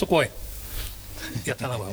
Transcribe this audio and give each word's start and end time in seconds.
masuk 0.00 0.16
woi. 0.16 0.32
Ya 1.44 1.52
tanah 1.52 1.76
bawah. 1.76 1.92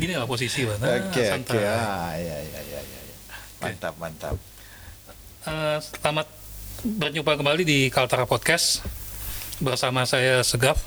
Gini 0.00 0.16
lah 0.16 0.24
posisi 0.24 0.64
lah. 0.64 0.80
Nah, 0.80 0.96
Oke, 1.04 1.20
oke. 1.20 1.24
santai. 1.28 1.60
Ah, 1.60 2.16
ya, 2.16 2.36
ya, 2.40 2.60
ya, 2.64 2.80
ya, 2.80 2.80
ya. 2.80 3.20
Mantap, 3.60 3.94
mantap. 4.00 4.34
Eh, 5.44 5.78
selamat 5.84 6.24
berjumpa 6.80 7.36
kembali 7.36 7.62
di 7.68 7.78
Kaltara 7.92 8.24
Podcast 8.24 8.80
bersama 9.60 10.08
saya 10.08 10.40
Segaf. 10.40 10.80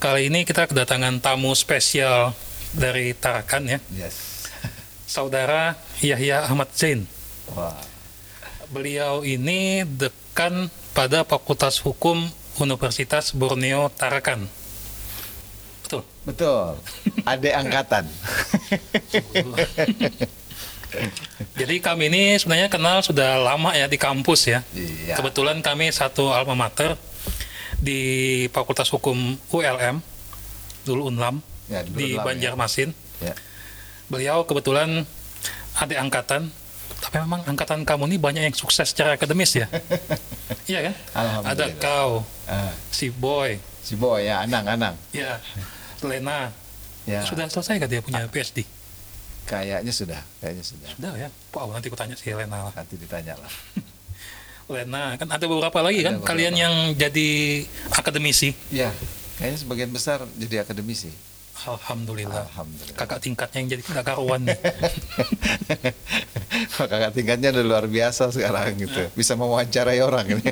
Kali 0.00 0.32
ini 0.32 0.48
kita 0.48 0.64
kedatangan 0.64 1.20
tamu 1.20 1.52
spesial 1.52 2.32
dari 2.72 3.12
Tarakan 3.12 3.68
ya, 3.68 3.78
Yes. 3.92 4.48
saudara 5.04 5.76
Yahya 6.00 6.48
Ahmad 6.48 6.72
Zain. 6.72 7.04
Wah. 7.52 7.76
Beliau 8.72 9.28
ini 9.28 9.84
dekan 9.84 10.72
pada 10.96 11.20
Fakultas 11.28 11.76
Hukum 11.84 12.32
Universitas 12.60 13.34
Borneo 13.34 13.90
Tarakan. 13.90 14.46
Betul. 15.84 16.02
Betul. 16.24 16.78
Adik 17.26 17.54
angkatan. 17.54 18.04
Jadi 21.58 21.82
kami 21.82 22.06
ini 22.06 22.38
sebenarnya 22.38 22.70
kenal 22.70 23.02
sudah 23.02 23.38
lama 23.42 23.74
ya 23.74 23.90
di 23.90 23.98
kampus 23.98 24.46
ya. 24.46 24.62
Iya. 24.74 25.18
Kebetulan 25.18 25.58
kami 25.60 25.90
satu 25.90 26.30
alma 26.30 26.54
mater 26.54 26.94
di 27.82 28.00
Fakultas 28.54 28.88
Hukum 28.94 29.36
ULM, 29.50 30.00
dulu 30.86 31.10
Unlam, 31.10 31.42
Ya, 31.66 31.82
dulu 31.82 31.96
di 31.98 32.14
Unlam, 32.14 32.22
ya. 32.22 32.24
Banjarmasin. 32.24 32.90
Ya. 33.20 33.34
Beliau 34.06 34.46
kebetulan 34.46 35.02
adik 35.74 35.98
angkatan, 35.98 36.54
tapi 37.04 37.20
memang 37.20 37.44
angkatan 37.44 37.84
kamu 37.84 38.08
ini 38.08 38.16
banyak 38.16 38.42
yang 38.42 38.56
sukses 38.56 38.88
secara 38.88 39.14
akademis 39.14 39.52
ya. 39.52 39.68
iya 40.70 40.80
kan? 40.88 40.94
Ada 41.44 41.68
kau, 41.76 42.24
Ah, 42.44 42.72
si 42.88 43.12
Boy, 43.12 43.60
si 43.80 43.92
Boy 43.92 44.24
ya, 44.24 44.40
Anang, 44.40 44.64
Anang. 44.64 44.94
ya, 45.12 45.36
Lena. 46.00 46.48
Ya. 47.04 47.20
Sudah 47.20 47.44
selesai 47.46 47.76
kan 47.76 47.88
dia 47.88 48.00
punya 48.00 48.24
PhD? 48.24 48.64
Kayaknya 49.44 49.92
sudah, 49.92 50.20
kayaknya 50.40 50.64
sudah. 50.64 50.88
Sudah 50.96 51.12
ya. 51.20 51.28
Wow, 51.52 51.68
nanti 51.68 51.92
aku 51.92 51.96
tanya 52.00 52.16
si 52.16 52.32
Lena 52.32 52.64
lah. 52.64 52.72
Nanti 52.72 52.96
ditanya 52.96 53.36
lah. 53.36 53.52
Lena, 54.72 55.20
kan 55.20 55.28
ada 55.28 55.44
beberapa 55.44 55.84
lagi 55.84 56.00
kan 56.00 56.16
Ada 56.16 56.24
beberapa. 56.24 56.30
kalian 56.32 56.54
yang 56.56 56.74
jadi 56.96 57.28
akademisi. 57.92 58.56
Ya, 58.72 58.88
kayaknya 59.36 59.58
sebagian 59.60 59.90
besar 59.92 60.24
jadi 60.40 60.64
akademisi. 60.64 61.12
Alhamdulillah. 61.64 62.44
Alhamdulillah. 62.50 62.98
Kakak 62.98 63.22
tingkatnya 63.22 63.58
yang 63.62 63.68
jadi 63.78 63.82
kakak 63.86 64.04
karuan 64.10 64.42
nih. 64.44 64.58
Kakak 66.74 67.12
tingkatnya 67.14 67.48
udah 67.54 67.64
luar 67.64 67.86
biasa 67.86 68.34
sekarang 68.34 68.74
gitu. 68.82 69.06
Bisa 69.14 69.38
mewawancarai 69.38 70.02
orang 70.02 70.26
ini. 70.34 70.44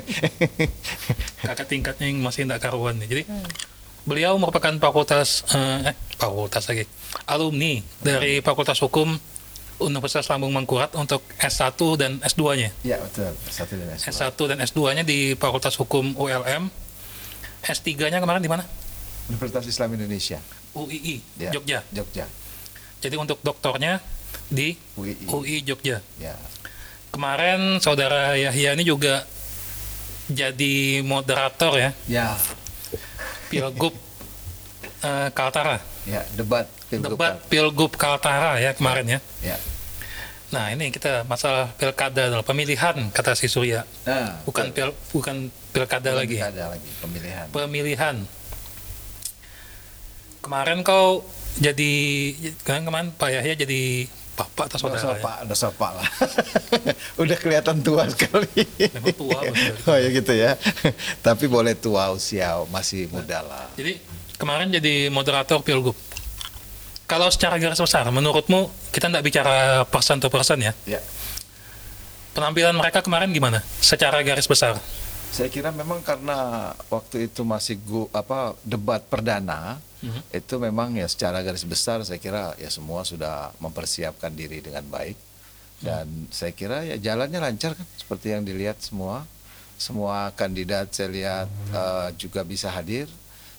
kakak 1.47 1.67
tingkatnya 1.67 2.07
yang 2.07 2.23
masih 2.23 2.47
tidak 2.47 2.63
karuan 2.63 2.97
nih. 2.97 3.07
Jadi 3.11 3.23
beliau 4.03 4.35
merupakan 4.39 4.73
fakultas 4.79 5.43
eh, 5.53 5.91
eh, 5.91 5.95
fakultas 6.19 6.67
lagi 6.67 6.83
alumni 7.27 7.79
dari 8.03 8.43
Fakultas 8.43 8.79
Hukum 8.83 9.15
Universitas 9.79 10.27
Lambung 10.31 10.51
Mangkurat 10.55 10.91
untuk 10.95 11.23
S1 11.39 11.75
dan 11.99 12.11
S2-nya. 12.23 12.69
ya 12.87 12.97
betul. 12.99 13.31
Satu 13.51 13.73
dan 13.75 13.87
S2. 13.95 14.07
S1 14.11 14.39
dan 14.47 14.57
S2-nya 14.63 15.03
di 15.03 15.35
Fakultas 15.35 15.75
Hukum 15.75 16.15
ULM. 16.15 16.71
S3-nya 17.63 18.19
kemarin 18.19 18.43
di 18.43 18.51
mana? 18.51 18.63
Universitas 19.27 19.63
Islam 19.65 19.95
Indonesia. 19.95 20.39
UII 20.73 21.21
Ya. 21.37 21.51
Jogja. 21.53 21.79
Jogja. 21.89 22.25
Jadi 22.99 23.15
untuk 23.15 23.39
doktornya 23.39 23.99
di 24.49 24.73
UII. 24.95 25.27
UI 25.29 25.57
Jogja. 25.61 26.01
Ya. 26.17 26.35
Kemarin 27.13 27.77
saudara 27.77 28.33
Yahya 28.33 28.73
ini 28.73 28.83
juga 28.83 29.21
jadi 30.25 31.03
moderator 31.03 31.77
ya 31.77 31.91
Ya. 32.09 32.27
Pilgub 33.47 33.93
eh, 35.07 35.29
Kaltara. 35.31 35.77
Ya, 36.03 36.25
debat 36.33 36.65
Pilgub. 36.89 37.15
Debat 37.15 37.33
Pilgub 37.47 37.91
Kaltara 37.95 38.57
ya 38.59 38.73
kemarin 38.73 39.05
ya. 39.07 39.19
Ya. 39.45 39.57
Nah 40.53 40.69
ini 40.69 40.93
kita 40.93 41.25
masalah 41.25 41.73
pilkada 41.77 42.29
adalah 42.29 42.45
pemilihan 42.45 43.09
kata 43.09 43.33
si 43.33 43.49
Surya. 43.49 43.85
Nah, 44.05 44.37
Bukan 44.45 44.69
pil, 44.69 44.93
bukan 45.09 45.49
pilkada 45.73 46.13
lagi. 46.13 46.37
Ada 46.37 46.77
lagi 46.77 46.89
pemilihan. 47.01 47.45
Pemilihan. 47.49 48.15
Kemarin 50.43 50.83
kau 50.83 51.23
jadi 51.55 51.91
kan 52.67 52.83
kemarin 52.83 53.15
Pak 53.15 53.29
Yahya 53.31 53.55
jadi 53.55 54.11
bapak 54.33 54.65
atau 54.73 54.77
saudara 54.89 55.13
ya? 55.13 55.21
pak, 55.21 55.37
dosa 55.45 55.69
pak 55.69 55.91
lah. 55.93 56.09
Udah 57.21 57.37
kelihatan 57.37 57.85
tua 57.85 58.09
sekali. 58.09 58.65
Memang 58.91 59.13
tua, 59.13 59.39
oh 59.87 59.97
ya 59.97 60.09
gitu 60.09 60.33
ya. 60.33 60.57
Tapi 61.21 61.45
boleh 61.45 61.77
tua 61.77 62.09
usia 62.11 62.57
masih 62.73 63.07
muda 63.13 63.45
lah. 63.45 63.69
Jadi 63.77 64.01
kemarin 64.41 64.73
jadi 64.73 65.13
moderator 65.13 65.61
Pilgub. 65.61 65.95
Kalau 67.05 67.29
secara 67.29 67.61
garis 67.61 67.77
besar, 67.77 68.09
menurutmu 68.09 68.73
kita 68.89 69.05
tidak 69.05 69.23
bicara 69.23 69.85
persen 69.85 70.17
to 70.17 70.33
persen 70.33 70.65
ya? 70.65 70.73
Ya. 70.89 70.99
Penampilan 72.33 72.73
mereka 72.73 73.05
kemarin 73.05 73.29
gimana? 73.29 73.61
Secara 73.79 74.17
garis 74.25 74.49
besar? 74.49 74.81
Saya 75.29 75.49
kira 75.53 75.69
memang 75.69 76.01
karena 76.01 76.71
waktu 76.89 77.29
itu 77.29 77.45
masih 77.45 77.77
gu, 77.85 78.09
apa 78.09 78.57
debat 78.65 79.01
perdana 79.05 79.77
Mhm. 80.03 80.21
itu 80.35 80.55
memang 80.59 80.99
ya 80.99 81.07
secara 81.07 81.39
garis 81.39 81.63
besar 81.63 82.03
saya 82.03 82.19
kira 82.19 82.51
ya 82.59 82.67
semua 82.67 83.07
sudah 83.07 83.55
mempersiapkan 83.63 84.35
diri 84.35 84.59
dengan 84.59 84.83
baik 84.91 85.15
dan 85.79 86.27
saya 86.27 86.51
kira 86.51 86.83
ya 86.83 86.99
jalannya 86.99 87.39
lancar 87.39 87.71
kan 87.75 87.87
seperti 87.95 88.35
yang 88.35 88.43
dilihat 88.43 88.83
semua 88.83 89.23
semua 89.79 90.31
kandidat 90.35 90.91
saya 90.91 91.07
lihat 91.07 91.47
eh, 91.71 92.09
juga 92.19 92.43
bisa 92.43 92.67
hadir 92.67 93.07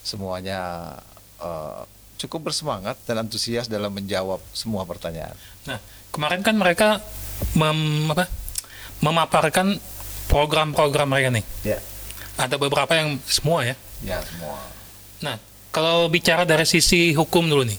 semuanya 0.04 0.92
eh, 1.40 1.82
cukup 2.20 2.52
bersemangat 2.52 2.96
dan 3.04 3.24
antusias 3.26 3.66
dalam 3.68 3.90
menjawab 3.92 4.40
semua 4.54 4.86
pertanyaan. 4.88 5.34
Nah, 5.66 5.76
kemarin 6.14 6.40
kan 6.40 6.54
mereka 6.56 6.88
mem, 7.58 8.08
apa, 8.08 8.30
memaparkan 9.02 9.76
program-program 10.30 11.10
mereka 11.10 11.28
nih. 11.34 11.44
Ya, 11.66 11.78
Ada 12.40 12.56
beberapa 12.56 12.90
yang 12.96 13.18
semua 13.28 13.66
ya. 13.66 13.76
ya 14.00 14.18
semua. 14.24 14.56
Nah, 15.20 15.36
kalau 15.74 16.06
bicara 16.06 16.46
dari 16.46 16.62
sisi 16.62 17.10
hukum 17.18 17.50
dulu 17.50 17.66
nih, 17.66 17.74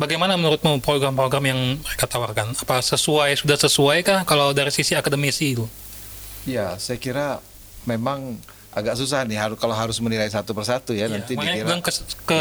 bagaimana 0.00 0.32
menurutmu 0.40 0.80
program-program 0.80 1.44
yang 1.44 1.60
mereka 1.76 2.08
tawarkan? 2.08 2.56
Apa 2.56 2.80
sesuai 2.80 3.36
sudah 3.36 3.60
sesuai 3.60 4.00
kah 4.00 4.24
kalau 4.24 4.56
dari 4.56 4.72
sisi 4.72 4.96
akademisi 4.96 5.52
itu? 5.52 5.68
Ya, 6.48 6.80
saya 6.80 6.96
kira 6.96 7.44
memang 7.84 8.40
agak 8.72 8.96
susah 8.96 9.22
nih 9.28 9.38
harus 9.38 9.60
kalau 9.60 9.76
harus 9.76 10.00
menilai 10.00 10.26
satu 10.26 10.56
persatu 10.56 10.96
ya, 10.96 11.06
nanti 11.06 11.38
makanya 11.38 11.78
dikira. 11.78 11.84
ke, 11.84 11.90
ke 12.26 12.40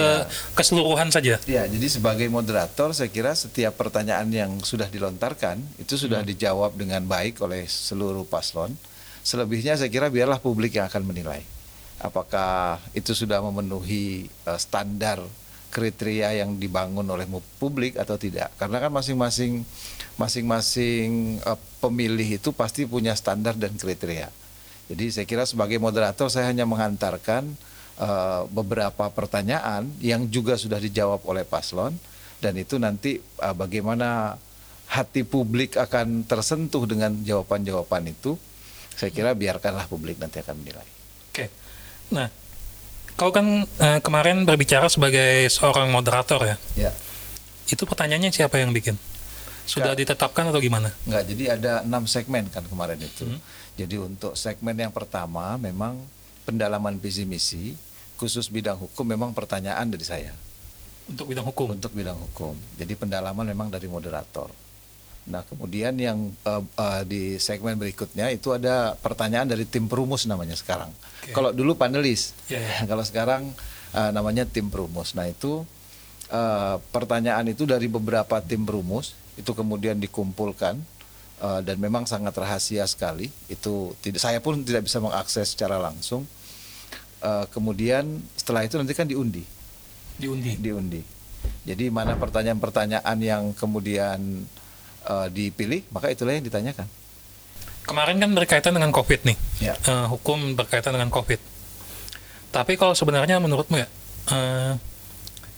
keseluruhan 0.56 1.12
saja. 1.12 1.38
Ya, 1.44 1.68
jadi 1.68 1.88
sebagai 1.92 2.26
moderator 2.32 2.96
saya 2.96 3.12
kira 3.12 3.36
setiap 3.36 3.76
pertanyaan 3.76 4.32
yang 4.32 4.52
sudah 4.64 4.88
dilontarkan 4.88 5.60
itu 5.78 6.00
sudah 6.00 6.24
dijawab 6.24 6.74
dengan 6.80 7.04
baik 7.04 7.44
oleh 7.44 7.68
seluruh 7.68 8.24
paslon. 8.24 8.74
Selebihnya 9.24 9.76
saya 9.76 9.92
kira 9.92 10.08
biarlah 10.08 10.40
publik 10.40 10.80
yang 10.80 10.88
akan 10.88 11.04
menilai. 11.06 11.44
Apakah 12.02 12.82
itu 12.98 13.14
sudah 13.14 13.42
memenuhi 13.42 14.28
eh, 14.28 14.60
standar 14.60 15.22
kriteria 15.74 16.46
yang 16.46 16.62
dibangun 16.62 17.06
oleh 17.10 17.26
publik 17.58 17.98
atau 17.98 18.16
tidak? 18.16 18.54
Karena 18.62 18.78
kan 18.78 18.92
masing-masing 18.94 19.66
masing-masing 20.18 21.42
eh, 21.42 21.60
pemilih 21.82 22.38
itu 22.38 22.54
pasti 22.54 22.86
punya 22.86 23.18
standar 23.18 23.58
dan 23.58 23.74
kriteria. 23.74 24.30
Jadi 24.92 25.06
saya 25.10 25.26
kira 25.26 25.44
sebagai 25.48 25.80
moderator 25.80 26.28
saya 26.30 26.52
hanya 26.52 26.70
mengantarkan 26.70 27.50
eh, 27.98 28.42
beberapa 28.52 29.10
pertanyaan 29.10 29.90
yang 30.04 30.30
juga 30.30 30.60
sudah 30.60 30.78
dijawab 30.78 31.26
oleh 31.26 31.48
paslon 31.48 31.98
dan 32.44 32.54
itu 32.60 32.78
nanti 32.78 33.18
eh, 33.18 33.56
bagaimana 33.56 34.38
hati 34.94 35.26
publik 35.26 35.80
akan 35.80 36.28
tersentuh 36.30 36.86
dengan 36.86 37.16
jawaban-jawaban 37.26 38.14
itu 38.14 38.38
saya 38.94 39.10
kira 39.10 39.34
biarkanlah 39.34 39.90
publik 39.90 40.22
nanti 40.22 40.38
akan 40.38 40.62
menilai. 40.62 40.93
Nah, 42.12 42.28
kau 43.16 43.32
kan 43.32 43.64
eh, 43.64 44.00
kemarin 44.04 44.44
berbicara 44.44 44.90
sebagai 44.90 45.48
seorang 45.48 45.88
moderator 45.94 46.42
ya. 46.44 46.58
Ya. 46.76 46.92
Itu 47.70 47.88
pertanyaannya 47.88 48.34
siapa 48.34 48.60
yang 48.60 48.76
bikin? 48.76 49.00
Sudah 49.64 49.96
ditetapkan 49.96 50.52
atau 50.52 50.60
gimana? 50.60 50.92
Enggak, 51.08 51.24
jadi 51.32 51.44
ada 51.56 51.74
enam 51.88 52.04
segmen 52.04 52.52
kan 52.52 52.68
kemarin 52.68 53.00
itu. 53.00 53.24
Hmm. 53.24 53.40
Jadi 53.80 53.96
untuk 53.96 54.36
segmen 54.36 54.76
yang 54.76 54.92
pertama 54.92 55.56
memang 55.56 55.98
pendalaman 56.44 57.00
visi 57.00 57.24
misi 57.24 57.74
khusus 58.20 58.52
bidang 58.52 58.78
hukum 58.78 59.08
memang 59.08 59.32
pertanyaan 59.34 59.90
dari 59.90 60.06
saya 60.06 60.32
Untuk 61.10 61.32
bidang 61.32 61.48
hukum. 61.48 61.76
untuk 61.76 61.92
bidang 61.96 62.16
hukum. 62.16 62.56
Jadi 62.76 62.94
pendalaman 62.96 63.44
memang 63.48 63.72
dari 63.72 63.88
moderator. 63.88 64.52
Nah 65.24 65.42
kemudian 65.44 65.96
yang 65.96 66.32
eh, 66.44 66.64
eh, 66.64 67.02
di 67.04 67.22
segmen 67.38 67.76
berikutnya 67.76 68.28
itu 68.28 68.52
ada 68.52 68.96
pertanyaan 68.96 69.48
dari 69.48 69.64
tim 69.64 69.88
perumus 69.88 70.28
namanya 70.28 70.54
sekarang. 70.54 70.92
Oke. 70.92 71.32
Kalau 71.32 71.50
dulu 71.50 71.74
panelis, 71.74 72.36
Ya, 72.48 72.60
ya. 72.60 72.84
kalau 72.92 73.02
sekarang 73.02 73.48
eh, 73.92 74.12
namanya 74.12 74.44
tim 74.44 74.68
perumus. 74.68 75.16
Nah 75.16 75.26
itu 75.26 75.64
eh, 76.28 76.76
pertanyaan 76.92 77.48
itu 77.48 77.64
dari 77.64 77.88
beberapa 77.88 78.44
tim 78.44 78.64
perumus 78.64 79.16
itu 79.34 79.50
kemudian 79.50 79.96
dikumpulkan 79.98 80.76
eh, 81.40 81.60
dan 81.64 81.76
memang 81.80 82.04
sangat 82.04 82.36
rahasia 82.36 82.84
sekali. 82.84 83.32
Itu 83.48 83.96
tidak 84.04 84.20
saya 84.20 84.44
pun 84.44 84.60
tidak 84.62 84.86
bisa 84.86 85.00
mengakses 85.00 85.56
secara 85.56 85.80
langsung. 85.80 86.28
eh, 87.24 87.46
kemudian 87.48 88.04
setelah 88.36 88.68
itu 88.68 88.76
nanti 88.76 88.92
kan 88.92 89.08
diundi, 89.08 89.48
Diundi. 90.20 90.60
diundi. 90.60 91.00
Jadi 91.64 91.88
mana 91.88 92.20
pertanyaan-pertanyaan 92.20 93.18
yang 93.20 93.44
kemudian 93.56 94.20
eh, 95.04 95.28
dipilih, 95.32 95.84
maka 95.92 96.10
itulah 96.10 96.34
yang 96.36 96.46
ditanyakan. 96.46 96.88
Kemarin 97.84 98.16
kan 98.16 98.32
berkaitan 98.32 98.72
dengan 98.72 98.96
COVID 98.96 99.28
nih. 99.28 99.38
Ya. 99.60 99.76
Eh, 99.76 100.08
hukum 100.08 100.56
berkaitan 100.56 100.96
dengan 100.96 101.12
COVID. 101.12 101.40
Tapi 102.54 102.80
kalau 102.80 102.96
sebenarnya 102.96 103.44
menurutmu 103.44 103.76
ya, 103.76 103.88
eh, 104.32 104.74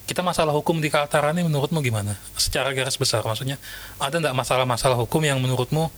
kita 0.06 0.22
masalah 0.22 0.54
hukum 0.54 0.78
di 0.82 0.90
Kaltara 0.90 1.34
ini 1.34 1.46
menurutmu 1.46 1.82
gimana? 1.82 2.18
Secara 2.38 2.74
garis 2.74 2.98
besar 2.98 3.22
maksudnya, 3.26 3.62
ada 4.02 4.18
nggak 4.18 4.38
masalah-masalah 4.38 4.98
hukum 4.98 5.22
yang 5.22 5.38
menurutmu 5.42 5.90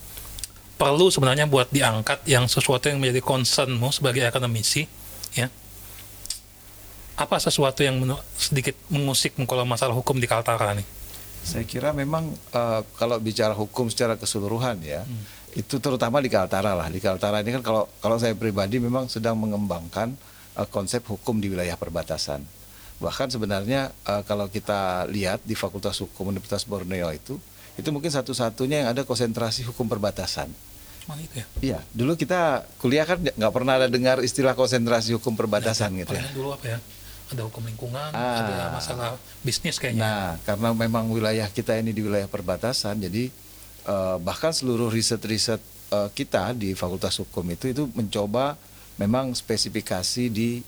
perlu 0.78 1.12
sebenarnya 1.12 1.48
buat 1.50 1.68
diangkat 1.74 2.24
yang 2.24 2.48
sesuatu 2.48 2.88
yang 2.88 3.00
menjadi 3.04 3.20
concernmu 3.20 3.92
sebagai 3.92 4.24
akademisi, 4.24 4.88
ya? 5.36 5.52
Apa 7.18 7.42
sesuatu 7.42 7.82
yang 7.82 7.98
sedikit 8.38 8.78
mengusikmu 8.94 9.50
kalau 9.50 9.66
masalah 9.66 9.96
hukum 9.96 10.22
di 10.22 10.30
Kaltara 10.30 10.78
nih? 10.78 10.97
Saya 11.44 11.64
kira 11.64 11.94
memang 11.94 12.32
eh, 12.34 12.82
kalau 12.98 13.18
bicara 13.22 13.54
hukum 13.54 13.88
secara 13.88 14.16
keseluruhan 14.16 14.80
ya, 14.84 15.04
itu 15.58 15.82
terutama 15.82 16.22
di 16.22 16.30
Kaltara 16.30 16.78
lah. 16.78 16.88
Di 16.92 17.02
Kaltara 17.02 17.42
ini 17.42 17.56
kan 17.56 17.64
kalau 17.66 17.90
kalau 17.98 18.18
saya 18.22 18.38
pribadi 18.38 18.78
memang 18.78 19.10
sedang 19.10 19.40
mengembangkan 19.40 20.14
eh, 20.58 20.68
konsep 20.70 21.02
hukum 21.08 21.42
di 21.42 21.50
wilayah 21.50 21.80
perbatasan. 21.80 22.44
Bahkan 22.98 23.28
sebenarnya 23.30 23.94
eh, 24.06 24.22
kalau 24.26 24.50
kita 24.50 25.06
lihat 25.08 25.46
di 25.46 25.54
Fakultas 25.54 26.02
Hukum 26.02 26.34
Universitas 26.34 26.66
Borneo 26.66 27.10
itu, 27.14 27.38
itu 27.78 27.90
mungkin 27.94 28.10
satu-satunya 28.10 28.84
yang 28.84 28.90
ada 28.92 29.06
konsentrasi 29.06 29.66
hukum 29.70 29.86
perbatasan. 29.86 30.50
Itu 31.08 31.36
ya? 31.40 31.46
Iya, 31.64 31.80
dulu 31.96 32.20
kita 32.20 32.68
kuliah 32.84 33.08
kan 33.08 33.24
nggak 33.24 33.54
pernah 33.56 33.80
ada 33.80 33.88
dengar 33.88 34.20
istilah 34.20 34.52
konsentrasi 34.60 35.16
hukum 35.16 35.40
perbatasan 35.40 35.96
gitu 35.96 36.12
ya. 36.12 36.24
Dulu 36.36 36.52
apa 36.52 36.66
ya? 36.68 36.78
Ada 37.28 37.44
hukum 37.44 37.60
lingkungan, 37.62 38.10
Ah. 38.10 38.40
ada 38.40 38.58
masalah 38.72 39.10
bisnis 39.42 39.76
kayaknya. 39.76 40.00
Nah, 40.00 40.28
karena 40.42 40.72
memang 40.72 41.08
wilayah 41.08 41.48
kita 41.48 41.76
ini 41.76 41.92
di 41.92 42.00
wilayah 42.00 42.26
perbatasan, 42.26 43.02
jadi 43.02 43.28
eh, 43.84 44.18
bahkan 44.20 44.52
seluruh 44.52 44.88
riset-riset 44.88 45.60
eh, 45.90 46.10
kita 46.12 46.52
di 46.52 46.72
Fakultas 46.72 47.16
Hukum 47.18 47.44
itu 47.48 47.68
itu 47.68 47.84
mencoba 47.92 48.56
memang 48.96 49.32
spesifikasi 49.32 50.24
di 50.28 50.60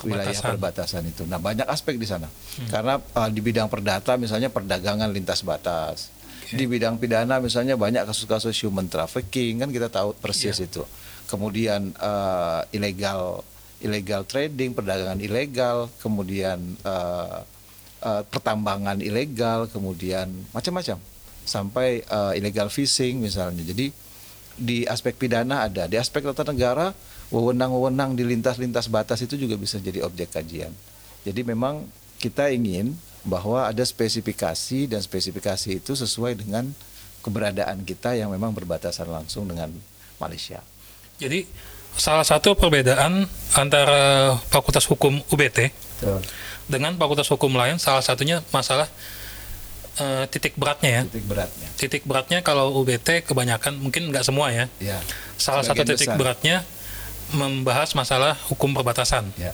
wilayah 0.00 0.30
Perbatasan. 0.30 0.50
perbatasan 0.54 1.02
itu. 1.06 1.22
Nah, 1.24 1.38
banyak 1.38 1.66
aspek 1.66 1.94
di 1.94 2.06
sana. 2.06 2.26
Karena 2.66 2.98
eh, 2.98 3.30
di 3.30 3.38
bidang 3.38 3.66
perdata 3.66 4.14
misalnya 4.14 4.46
perdagangan 4.46 5.10
lintas 5.10 5.42
batas. 5.42 6.14
Di 6.48 6.64
bidang 6.64 6.96
pidana 6.96 7.38
misalnya 7.38 7.76
banyak 7.76 8.06
kasus-kasus 8.06 8.56
human 8.58 8.88
trafficking 8.88 9.58
kan 9.58 9.68
kita 9.68 9.86
tahu 9.86 10.14
persis 10.14 10.56
itu. 10.58 10.80
Kemudian 11.26 11.92
eh, 11.92 12.60
ilegal 12.72 13.42
illegal 13.78 14.26
trading, 14.26 14.74
perdagangan 14.74 15.20
ilegal, 15.22 15.86
kemudian 16.02 16.58
eh, 16.82 17.38
eh, 18.02 18.22
pertambangan 18.26 18.98
ilegal, 18.98 19.70
kemudian 19.70 20.30
macam-macam 20.50 20.98
sampai 21.46 22.02
eh, 22.02 22.32
illegal 22.38 22.68
fishing 22.68 23.22
misalnya. 23.22 23.62
Jadi 23.62 23.90
di 24.58 24.82
aspek 24.84 25.14
pidana 25.14 25.70
ada, 25.70 25.86
di 25.86 25.94
aspek 25.94 26.26
tata 26.34 26.50
negara 26.50 26.90
wewenang-wewenang 27.30 28.18
di 28.18 28.26
lintas-lintas 28.26 28.90
batas 28.90 29.22
itu 29.22 29.38
juga 29.38 29.54
bisa 29.54 29.78
jadi 29.78 30.02
objek 30.02 30.34
kajian. 30.34 30.74
Jadi 31.22 31.40
memang 31.46 31.86
kita 32.18 32.50
ingin 32.50 32.98
bahwa 33.22 33.68
ada 33.68 33.84
spesifikasi 33.84 34.90
dan 34.90 34.98
spesifikasi 34.98 35.78
itu 35.78 35.92
sesuai 35.94 36.40
dengan 36.40 36.72
keberadaan 37.22 37.84
kita 37.84 38.16
yang 38.16 38.32
memang 38.32 38.54
berbatasan 38.54 39.06
langsung 39.10 39.46
dengan 39.46 39.70
Malaysia. 40.16 40.64
Jadi 41.18 41.44
salah 41.96 42.26
satu 42.26 42.54
perbedaan 42.58 43.24
antara 43.56 44.34
Fakultas 44.50 44.84
Hukum 44.86 45.22
UBT 45.32 45.72
dengan 46.68 46.94
Fakultas 47.00 47.26
Hukum 47.32 47.56
lain 47.56 47.80
salah 47.80 48.04
satunya 48.04 48.44
masalah 48.52 48.86
eh, 49.98 50.24
titik 50.30 50.54
beratnya 50.54 50.90
ya. 50.90 51.02
Titik 51.08 51.26
beratnya. 51.26 51.68
Titik 51.74 52.02
beratnya 52.04 52.38
kalau 52.44 52.76
UBT 52.82 53.24
kebanyakan 53.26 53.80
mungkin 53.80 54.12
nggak 54.12 54.22
semua 54.22 54.52
ya. 54.54 54.70
Ya. 54.78 55.00
Salah 55.40 55.64
satu 55.66 55.82
titik 55.82 56.12
besar. 56.12 56.18
beratnya 56.20 56.56
membahas 57.34 57.92
masalah 57.96 58.38
hukum 58.48 58.72
perbatasan. 58.72 59.28
Ya. 59.36 59.52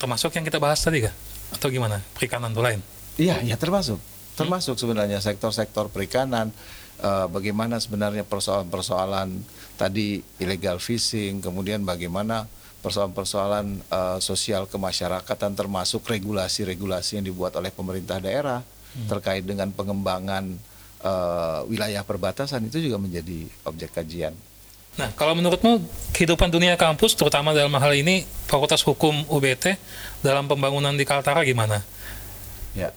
Termasuk 0.00 0.32
yang 0.32 0.48
kita 0.48 0.56
bahas 0.56 0.80
tadi 0.80 1.04
kah? 1.04 1.14
Atau 1.52 1.68
gimana? 1.68 2.00
Perikanan 2.16 2.54
atau 2.54 2.64
lain? 2.64 2.80
Iya, 3.20 3.42
ya 3.44 3.60
termasuk. 3.60 4.00
Termasuk 4.38 4.80
sebenarnya 4.80 5.20
sektor-sektor 5.20 5.92
perikanan 5.92 6.54
eh, 7.00 7.26
bagaimana 7.32 7.80
sebenarnya 7.80 8.22
persoalan-persoalan 8.28 9.40
tadi 9.74 10.20
illegal 10.38 10.76
fishing, 10.78 11.40
kemudian 11.40 11.82
bagaimana 11.82 12.44
persoalan-persoalan 12.84 13.66
eh, 13.80 14.18
sosial 14.20 14.68
kemasyarakatan 14.68 15.56
termasuk 15.56 16.04
regulasi-regulasi 16.04 17.20
yang 17.20 17.26
dibuat 17.26 17.56
oleh 17.56 17.72
pemerintah 17.72 18.20
daerah 18.20 18.60
terkait 19.06 19.46
dengan 19.46 19.70
pengembangan 19.72 20.44
eh, 21.00 21.60
wilayah 21.66 22.04
perbatasan 22.04 22.68
itu 22.68 22.78
juga 22.90 23.00
menjadi 23.00 23.48
objek 23.64 23.96
kajian. 23.96 24.36
Nah, 24.98 25.08
kalau 25.14 25.38
menurutmu 25.38 25.78
kehidupan 26.10 26.50
dunia 26.50 26.74
kampus, 26.74 27.14
terutama 27.14 27.54
dalam 27.54 27.70
hal 27.78 27.92
ini 27.94 28.26
Fakultas 28.50 28.82
Hukum 28.82 29.22
UBT 29.30 29.78
dalam 30.20 30.50
pembangunan 30.50 30.92
di 30.98 31.06
Kaltara 31.06 31.46
gimana? 31.46 31.86
Ya, 32.74 32.90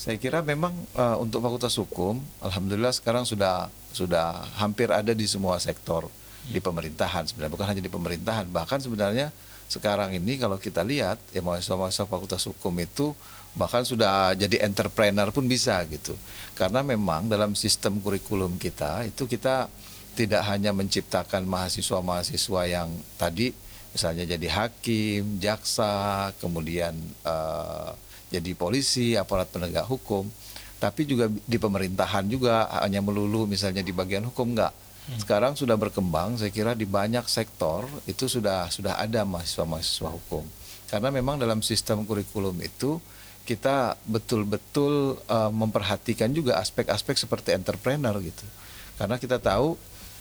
saya 0.00 0.16
kira 0.16 0.40
memang 0.40 0.72
eh, 0.96 1.16
untuk 1.20 1.44
Fakultas 1.44 1.76
Hukum, 1.76 2.24
alhamdulillah 2.40 2.88
sekarang 2.96 3.28
sudah 3.28 3.68
sudah 3.92 4.48
hampir 4.56 4.88
ada 4.88 5.12
di 5.12 5.28
semua 5.28 5.60
sektor 5.60 6.08
di 6.48 6.56
pemerintahan 6.56 7.28
sebenarnya. 7.28 7.52
Bukan 7.52 7.68
hanya 7.68 7.82
di 7.84 7.92
pemerintahan 7.92 8.48
bahkan 8.48 8.80
sebenarnya 8.80 9.28
sekarang 9.68 10.16
ini 10.16 10.40
kalau 10.40 10.56
kita 10.56 10.80
lihat 10.80 11.20
ya 11.36 11.44
mahasiswa-mahasiswa 11.44 12.08
Fakultas 12.08 12.48
Hukum 12.48 12.72
itu 12.80 13.12
bahkan 13.52 13.84
sudah 13.84 14.32
jadi 14.32 14.64
entrepreneur 14.64 15.28
pun 15.36 15.44
bisa 15.44 15.76
gitu. 15.92 16.16
Karena 16.56 16.80
memang 16.80 17.28
dalam 17.28 17.52
sistem 17.52 18.00
kurikulum 18.00 18.56
kita 18.56 19.04
itu 19.04 19.28
kita 19.28 19.68
tidak 20.16 20.48
hanya 20.48 20.72
menciptakan 20.72 21.44
mahasiswa-mahasiswa 21.44 22.62
yang 22.72 22.88
tadi 23.20 23.52
misalnya 23.92 24.24
jadi 24.24 24.48
hakim, 24.48 25.36
jaksa, 25.36 26.32
kemudian 26.40 26.96
eh, 27.20 27.92
jadi 28.30 28.54
polisi, 28.54 29.18
aparat 29.18 29.50
penegak 29.50 29.84
hukum, 29.90 30.30
tapi 30.80 31.04
juga 31.04 31.28
di 31.28 31.58
pemerintahan 31.60 32.24
juga 32.30 32.70
hanya 32.80 33.04
melulu 33.04 33.44
misalnya 33.44 33.84
di 33.84 33.92
bagian 33.92 34.24
hukum 34.30 34.56
enggak. 34.56 34.72
Sekarang 35.18 35.58
sudah 35.58 35.74
berkembang, 35.74 36.38
saya 36.38 36.54
kira 36.54 36.78
di 36.78 36.86
banyak 36.86 37.26
sektor 37.26 37.82
itu 38.06 38.30
sudah 38.30 38.70
sudah 38.70 38.94
ada 38.94 39.26
mahasiswa-mahasiswa 39.26 40.06
hukum. 40.06 40.46
Karena 40.86 41.10
memang 41.10 41.34
dalam 41.34 41.66
sistem 41.66 42.06
kurikulum 42.06 42.54
itu 42.62 43.02
kita 43.42 43.98
betul-betul 44.06 45.18
eh, 45.26 45.50
memperhatikan 45.50 46.30
juga 46.30 46.62
aspek-aspek 46.62 47.18
seperti 47.18 47.58
entrepreneur 47.58 48.14
gitu. 48.22 48.46
Karena 48.94 49.18
kita 49.18 49.42
tahu 49.42 49.74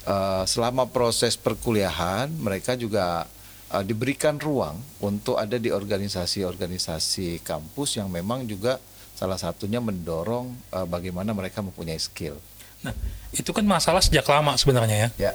eh, 0.10 0.44
selama 0.50 0.90
proses 0.90 1.38
perkuliahan 1.38 2.34
mereka 2.34 2.74
juga 2.74 3.30
eh, 3.74 3.84
diberikan 3.86 4.38
ruang 4.42 4.78
untuk 5.02 5.38
ada 5.38 5.56
di 5.56 5.70
organisasi-organisasi 5.70 7.42
kampus 7.46 8.02
yang 8.02 8.10
memang 8.10 8.46
juga 8.50 8.82
salah 9.14 9.38
satunya 9.38 9.84
mendorong 9.84 10.54
eh, 10.74 10.88
bagaimana 10.88 11.34
mereka 11.36 11.60
mempunyai 11.60 12.00
skill. 12.00 12.38
Nah, 12.80 12.96
itu 13.36 13.52
kan 13.52 13.68
masalah 13.68 14.00
sejak 14.00 14.24
lama 14.24 14.56
sebenarnya 14.56 14.98
ya. 14.98 15.32
Ya, 15.32 15.34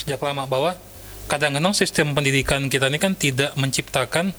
Sejak 0.00 0.22
lama 0.24 0.48
bahwa 0.48 0.72
kadang-kadang 1.28 1.76
sistem 1.76 2.16
pendidikan 2.16 2.72
kita 2.72 2.88
ini 2.88 2.96
kan 2.96 3.12
tidak 3.12 3.52
menciptakan 3.60 4.32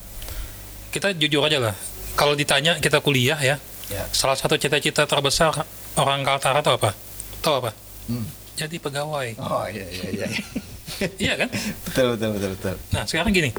kita 0.89 1.13
jujur 1.13 1.45
aja 1.45 1.61
lah. 1.61 1.75
Kalau 2.17 2.33
ditanya 2.33 2.81
kita 2.81 2.99
kuliah 3.05 3.37
ya, 3.37 3.61
ya. 3.93 4.03
salah 4.09 4.33
satu 4.33 4.57
cita-cita 4.57 5.05
terbesar 5.05 5.53
orang 5.95 6.25
Kaltara 6.25 6.65
itu 6.65 6.73
apa? 6.73 6.91
Tahu 7.39 7.53
apa? 7.61 7.71
Hmm. 8.09 8.25
Jadi 8.57 8.75
pegawai. 8.81 9.37
Oh 9.39 9.63
iya 9.69 9.87
iya 9.87 10.07
iya. 10.11 10.27
iya 11.23 11.33
kan? 11.35 11.49
betul 11.85 12.05
betul 12.15 12.29
betul 12.35 12.49
betul. 12.55 12.75
Nah, 12.91 13.03
sekarang 13.05 13.31
gini. 13.31 13.49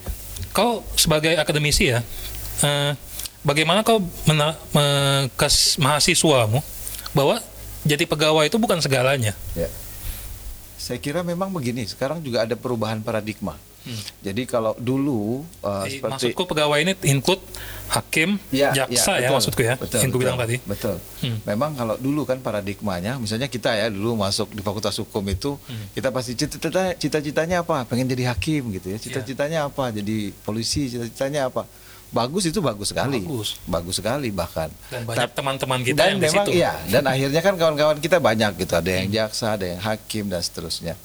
Kau 0.50 0.82
sebagai 0.98 1.38
akademisi 1.38 1.94
ya, 1.94 2.02
eh, 2.60 2.92
bagaimana 3.46 3.86
kau 3.86 4.02
mena- 4.26 4.58
me- 4.74 5.30
mahasiswamu 5.78 6.58
bahwa 7.14 7.38
jadi 7.86 8.04
pegawai 8.04 8.50
itu 8.50 8.58
bukan 8.58 8.82
segalanya. 8.82 9.32
Ya. 9.54 9.70
Saya 10.76 10.98
kira 10.98 11.22
memang 11.22 11.48
begini. 11.52 11.86
Sekarang 11.86 12.18
juga 12.20 12.42
ada 12.42 12.56
perubahan 12.58 13.00
paradigma. 13.00 13.54
Jadi 14.20 14.44
kalau 14.44 14.76
dulu 14.76 15.40
uh, 15.60 15.82
Jadi, 15.82 15.96
seperti 15.96 16.12
maksudku 16.30 16.42
pegawai 16.46 16.78
ini 16.78 16.92
include 17.02 17.40
hakim, 17.88 18.36
Ya, 18.48 18.70
jaksa 18.70 19.16
ya, 19.16 19.26
betul, 19.26 19.34
maksudku 19.34 19.62
ya, 19.64 19.74
betul, 19.74 19.98
yang 19.98 20.10
gue 20.10 20.20
bilang 20.20 20.38
tadi. 20.38 20.56
Betul. 20.62 20.96
Hmm. 21.20 21.36
Memang 21.42 21.70
kalau 21.74 21.96
dulu 21.96 22.22
kan 22.22 22.38
paradigmanya, 22.38 23.16
misalnya 23.16 23.46
kita 23.46 23.72
ya 23.72 23.88
dulu 23.88 24.14
masuk 24.14 24.52
di 24.52 24.60
Fakultas 24.60 24.94
Hukum 24.94 25.24
itu, 25.26 25.56
Hmm. 25.58 25.90
kita 25.90 26.08
pasti 26.10 26.36
cita-cita- 26.36 26.94
cita-citanya 26.94 27.64
apa? 27.64 27.82
Pengen 27.84 28.06
jadi 28.06 28.30
hakim 28.30 28.70
gitu 28.70 28.88
Iya. 28.88 28.96
ya. 28.96 29.02
Cita-citanya 29.02 29.58
apa? 29.66 29.90
Jadi 29.90 30.30
polisi. 30.38 30.86
Cita-citanya 30.86 31.48
apa? 31.48 31.64
Bagus 32.10 32.42
itu 32.44 32.58
bagus 32.58 32.90
sekali. 32.90 33.22
Bagus. 33.22 33.62
Bagus 33.64 33.94
sekali 33.96 34.28
bahkan. 34.30 34.66
Dan 34.90 35.06
banyak 35.06 35.30
teman-teman 35.30 35.78
kita 35.80 35.94
dan 35.96 36.08
yang 36.10 36.18
di 36.18 36.26
memang 36.26 36.42
situ. 36.42 36.52
Hmm. 36.52 36.58
iya 36.58 36.72
dan 36.90 37.02
akhirnya 37.06 37.40
kan 37.40 37.54
kawan-kawan 37.54 37.98
kita 37.98 38.18
banyak 38.18 38.50
gitu 38.58 38.74
ada 38.74 38.90
yang 38.90 39.06
jaksa 39.08 39.54
ada 39.54 39.62
yang 39.64 39.78
hakim 39.78 40.26
dan 40.26 40.42
seterusnya 40.42 40.98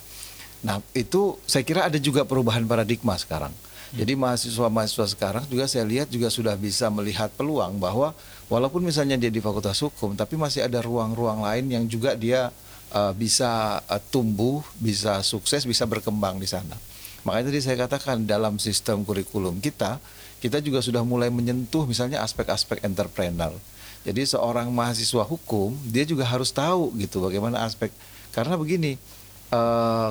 nah 0.66 0.82
itu 0.98 1.38
saya 1.46 1.62
kira 1.62 1.86
ada 1.86 2.02
juga 2.02 2.26
perubahan 2.26 2.66
paradigma 2.66 3.14
sekarang 3.14 3.54
Jadi 3.96 4.14
mahasiswa-mahasiswa 4.20 5.08
sekarang 5.16 5.44
juga 5.48 5.72
saya 5.72 5.88
lihat 5.88 6.12
juga 6.12 6.28
sudah 6.28 6.60
bisa 6.60 6.92
melihat 6.92 7.32
peluang 7.32 7.80
bahwa 7.80 8.12
walaupun 8.52 8.84
misalnya 8.84 9.16
dia 9.16 9.32
di 9.32 9.40
Fakultas 9.40 9.80
Hukum, 9.80 10.20
tapi 10.20 10.36
masih 10.36 10.68
ada 10.68 10.84
ruang-ruang 10.84 11.40
lain 11.40 11.72
yang 11.72 11.84
juga 11.88 12.12
dia 12.12 12.52
uh, 12.92 13.16
bisa 13.16 13.80
uh, 13.88 14.02
tumbuh, 14.12 14.60
bisa 14.84 15.24
sukses, 15.24 15.64
bisa 15.64 15.88
berkembang 15.88 16.44
di 16.44 16.50
sana. 16.50 16.76
Makanya 17.24 17.56
tadi 17.56 17.60
saya 17.64 17.88
katakan 17.88 18.28
dalam 18.28 18.60
sistem 18.60 19.08
kurikulum 19.08 19.64
kita, 19.64 19.98
kita 20.44 20.60
juga 20.60 20.84
sudah 20.84 21.02
mulai 21.08 21.32
menyentuh 21.32 21.88
misalnya 21.88 22.20
aspek-aspek 22.20 22.84
entrepreneur. 22.84 23.56
Jadi 24.04 24.22
seorang 24.28 24.70
mahasiswa 24.76 25.24
hukum 25.26 25.74
dia 25.88 26.04
juga 26.04 26.28
harus 26.28 26.52
tahu 26.52 26.94
gitu 27.00 27.24
bagaimana 27.24 27.66
aspek 27.66 27.90
karena 28.30 28.60
begini 28.60 29.00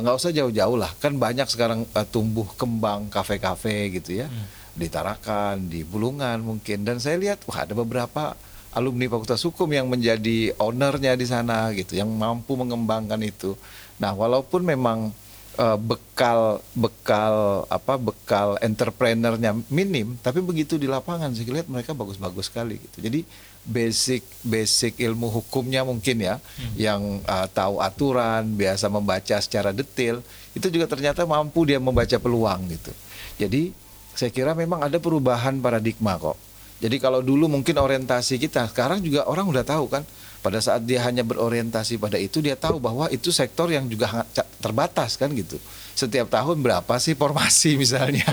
nggak 0.00 0.14
uh, 0.14 0.20
usah 0.20 0.30
jauh-jauh 0.30 0.76
lah. 0.78 0.90
Kan 1.02 1.18
banyak 1.18 1.46
sekarang 1.50 1.88
uh, 1.92 2.06
tumbuh 2.06 2.46
kembang 2.54 3.10
kafe-kafe 3.10 3.94
gitu 4.00 4.22
ya. 4.22 4.28
Hmm. 4.30 4.46
di 4.74 4.90
Tarakan 4.90 5.70
di 5.70 5.86
Bulungan 5.86 6.42
mungkin. 6.42 6.82
Dan 6.82 6.98
saya 6.98 7.14
lihat 7.14 7.46
wah 7.46 7.62
ada 7.62 7.78
beberapa 7.78 8.34
alumni 8.74 9.06
Fakultas 9.06 9.46
Hukum 9.46 9.70
yang 9.70 9.86
menjadi 9.86 10.50
ownernya 10.58 11.14
di 11.14 11.26
sana 11.30 11.70
gitu 11.70 11.94
yang 11.94 12.10
mampu 12.10 12.58
mengembangkan 12.58 13.22
itu. 13.22 13.54
Nah 14.02 14.10
walaupun 14.10 14.66
memang 14.66 15.14
uh, 15.58 15.78
bekal 15.78 16.58
bekal 16.74 17.64
apa 17.70 17.94
bekal 17.94 18.58
entrepreneurnya 18.58 19.54
minim 19.70 20.18
tapi 20.18 20.42
begitu 20.42 20.74
di 20.74 20.90
lapangan 20.90 21.30
saya 21.30 21.62
lihat 21.62 21.70
mereka 21.70 21.94
bagus-bagus 21.94 22.50
sekali 22.50 22.82
gitu. 22.82 22.98
Jadi 22.98 23.22
basic 23.64 24.20
basic 24.44 25.00
ilmu 25.00 25.32
hukumnya 25.32 25.82
mungkin 25.82 26.20
ya 26.20 26.36
hmm. 26.36 26.74
yang 26.76 27.00
uh, 27.24 27.48
tahu 27.48 27.80
aturan 27.80 28.44
biasa 28.54 28.92
membaca 28.92 29.36
secara 29.40 29.72
detail 29.72 30.20
itu 30.52 30.68
juga 30.68 30.84
ternyata 30.84 31.24
mampu 31.24 31.64
dia 31.64 31.80
membaca 31.80 32.16
peluang 32.20 32.68
gitu. 32.70 32.92
Jadi 33.40 33.72
saya 34.14 34.30
kira 34.30 34.54
memang 34.54 34.84
ada 34.84 35.00
perubahan 35.02 35.58
paradigma 35.58 36.14
kok. 36.20 36.38
Jadi 36.78 37.00
kalau 37.00 37.24
dulu 37.24 37.48
mungkin 37.48 37.74
orientasi 37.80 38.36
kita 38.36 38.68
sekarang 38.68 39.00
juga 39.00 39.24
orang 39.24 39.48
udah 39.48 39.64
tahu 39.64 39.88
kan 39.88 40.04
pada 40.44 40.60
saat 40.60 40.84
dia 40.84 41.00
hanya 41.00 41.24
berorientasi 41.24 41.96
pada 41.96 42.20
itu 42.20 42.44
dia 42.44 42.52
tahu 42.52 42.76
bahwa 42.76 43.08
itu 43.08 43.32
sektor 43.32 43.72
yang 43.72 43.88
juga 43.88 44.28
terbatas 44.60 45.16
kan 45.16 45.32
gitu 45.32 45.56
setiap 45.94 46.26
tahun 46.26 46.58
berapa 46.60 46.94
sih 46.98 47.14
formasi 47.14 47.76
misalnya? 47.82 48.26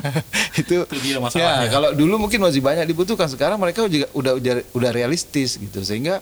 Itu, 0.57 0.83
itu 0.89 0.97
dia 0.99 1.21
masalahnya. 1.21 1.69
ya 1.69 1.71
kalau 1.71 1.89
dulu 1.93 2.27
mungkin 2.27 2.41
masih 2.41 2.59
banyak 2.59 2.89
dibutuhkan. 2.89 3.29
Sekarang 3.29 3.61
mereka 3.61 3.85
juga 3.85 4.09
udah 4.17 4.33
udah, 4.41 4.53
udah 4.73 4.91
realistis 4.91 5.61
gitu. 5.61 5.85
Sehingga 5.85 6.19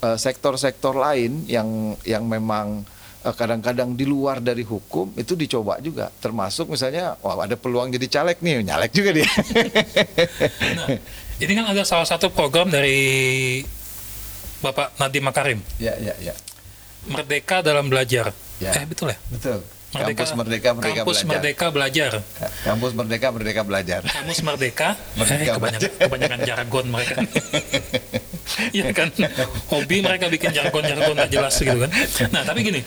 eh, 0.00 0.16
sektor-sektor 0.16 0.94
uh, 0.94 1.10
lain 1.10 1.44
yang 1.50 1.98
yang 2.06 2.24
memang 2.24 2.86
eh, 3.26 3.34
kadang-kadang 3.34 3.98
di 3.98 4.06
luar 4.06 4.38
dari 4.38 4.62
hukum 4.62 5.12
itu 5.18 5.34
dicoba 5.34 5.82
juga. 5.82 6.14
Termasuk 6.22 6.70
misalnya 6.70 7.18
wah 7.20 7.42
ada 7.42 7.58
peluang 7.58 7.90
jadi 7.90 8.06
caleg 8.06 8.38
nih. 8.38 8.62
Nyalek 8.62 8.92
juga 8.94 9.10
dia. 9.18 9.28
Nah, 10.78 10.88
ini 11.42 11.52
kan 11.58 11.66
ada 11.74 11.82
salah 11.82 12.06
satu 12.06 12.30
program 12.30 12.70
dari 12.70 13.60
Bapak 14.62 14.94
Nadiem 15.02 15.26
Makarim. 15.26 15.58
Ya 15.82 15.98
ya 15.98 16.14
ya. 16.22 16.34
Merdeka 17.10 17.62
dalam 17.66 17.90
belajar. 17.90 18.30
Ya. 18.58 18.74
eh 18.74 18.86
betul 18.86 19.14
ya? 19.14 19.18
Betul 19.30 19.77
Merdeka, 19.88 20.20
kampus 20.20 20.30
Merdeka 20.36 20.68
Merdeka 20.76 20.96
kampus 21.00 21.16
Belajar. 21.16 21.32
Merdeka 21.32 21.66
Belajar. 21.72 22.12
Kampus 22.60 22.92
Merdeka 22.92 23.26
Merdeka 23.32 23.62
Belajar. 23.64 24.00
Kampus 24.04 24.38
Merdeka. 24.44 24.88
Merdeka 25.16 25.40
eh, 25.40 25.54
kebanyakan, 25.56 25.90
kebanyakan 25.96 26.38
jargon 26.44 26.86
mereka. 26.92 27.16
Iya 28.72 28.90
kan, 28.96 29.12
hobi 29.70 30.00
mereka 30.00 30.26
bikin 30.32 30.50
jargon-jargon 30.50 31.14
nggak 31.14 31.30
jelas 31.30 31.54
gitu 31.60 31.78
kan. 31.78 31.90
Nah 32.32 32.42
tapi 32.42 32.64
gini, 32.64 32.80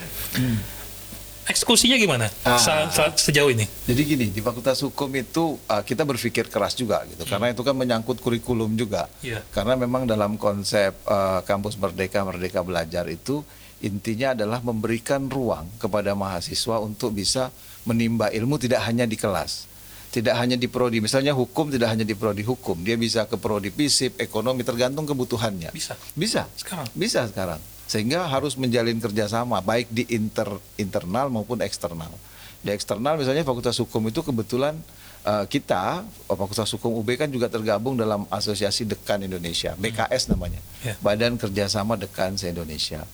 eksekusinya 1.47 1.97
gimana 2.01 2.27
ah, 2.47 2.57
saat, 2.57 2.89
saat 2.91 3.13
sejauh 3.19 3.53
ini? 3.53 3.69
Jadi 3.85 4.01
gini 4.01 4.25
di 4.33 4.41
Fakultas 4.41 4.81
Hukum 4.81 5.09
itu 5.13 5.61
uh, 5.69 5.83
kita 5.85 6.01
berpikir 6.01 6.49
keras 6.49 6.73
juga 6.73 7.05
gitu, 7.09 7.23
hmm. 7.23 7.31
karena 7.31 7.47
itu 7.53 7.61
kan 7.61 7.75
menyangkut 7.77 8.17
kurikulum 8.19 8.73
juga. 8.73 9.05
Yeah. 9.21 9.45
Karena 9.53 9.77
memang 9.77 10.09
dalam 10.09 10.35
konsep 10.39 10.97
uh, 11.05 11.45
kampus 11.45 11.77
Merdeka 11.77 12.25
Merdeka 12.25 12.65
Belajar 12.65 13.05
itu 13.11 13.45
intinya 13.81 14.37
adalah 14.37 14.61
memberikan 14.61 15.27
ruang 15.27 15.67
kepada 15.81 16.13
mahasiswa 16.13 16.81
untuk 16.81 17.17
bisa 17.17 17.49
menimba 17.85 18.29
ilmu 18.29 18.61
tidak 18.61 18.85
hanya 18.85 19.09
di 19.09 19.17
kelas 19.17 19.71
tidak 20.11 20.35
hanya 20.35 20.59
di 20.59 20.67
prodi. 20.67 20.99
Misalnya 20.99 21.31
hukum 21.31 21.71
tidak 21.71 21.95
hanya 21.95 22.03
di 22.03 22.13
prodi 22.13 22.43
hukum 22.43 22.83
dia 22.83 22.99
bisa 22.99 23.25
ke 23.25 23.39
prodi 23.39 23.71
fisip 23.71 24.19
ekonomi 24.19 24.67
tergantung 24.67 25.07
kebutuhannya. 25.07 25.71
Bisa. 25.71 25.95
Bisa. 26.13 26.51
Sekarang? 26.59 26.85
Bisa 26.91 27.25
sekarang. 27.31 27.63
Sehingga 27.87 28.27
harus 28.27 28.59
menjalin 28.59 28.99
kerjasama 28.99 29.63
baik 29.63 29.87
di 29.87 30.03
inter 30.11 30.51
internal 30.75 31.31
maupun 31.31 31.63
eksternal. 31.63 32.11
Di 32.59 32.75
eksternal 32.75 33.17
misalnya 33.17 33.47
fakultas 33.47 33.79
hukum 33.79 34.11
itu 34.11 34.21
kebetulan 34.21 34.75
uh, 35.23 35.47
kita 35.47 36.03
fakultas 36.27 36.69
hukum 36.75 36.93
UB 36.99 37.15
kan 37.15 37.31
juga 37.31 37.47
tergabung 37.47 37.95
dalam 37.95 38.27
asosiasi 38.27 38.85
dekan 38.85 39.23
Indonesia 39.23 39.73
BKS 39.79 40.29
namanya. 40.29 40.59
Yeah. 40.83 40.99
Badan 40.99 41.39
Kerjasama 41.39 41.95
Dekan 41.95 42.35
se 42.35 42.51
Indonesia 42.51 43.07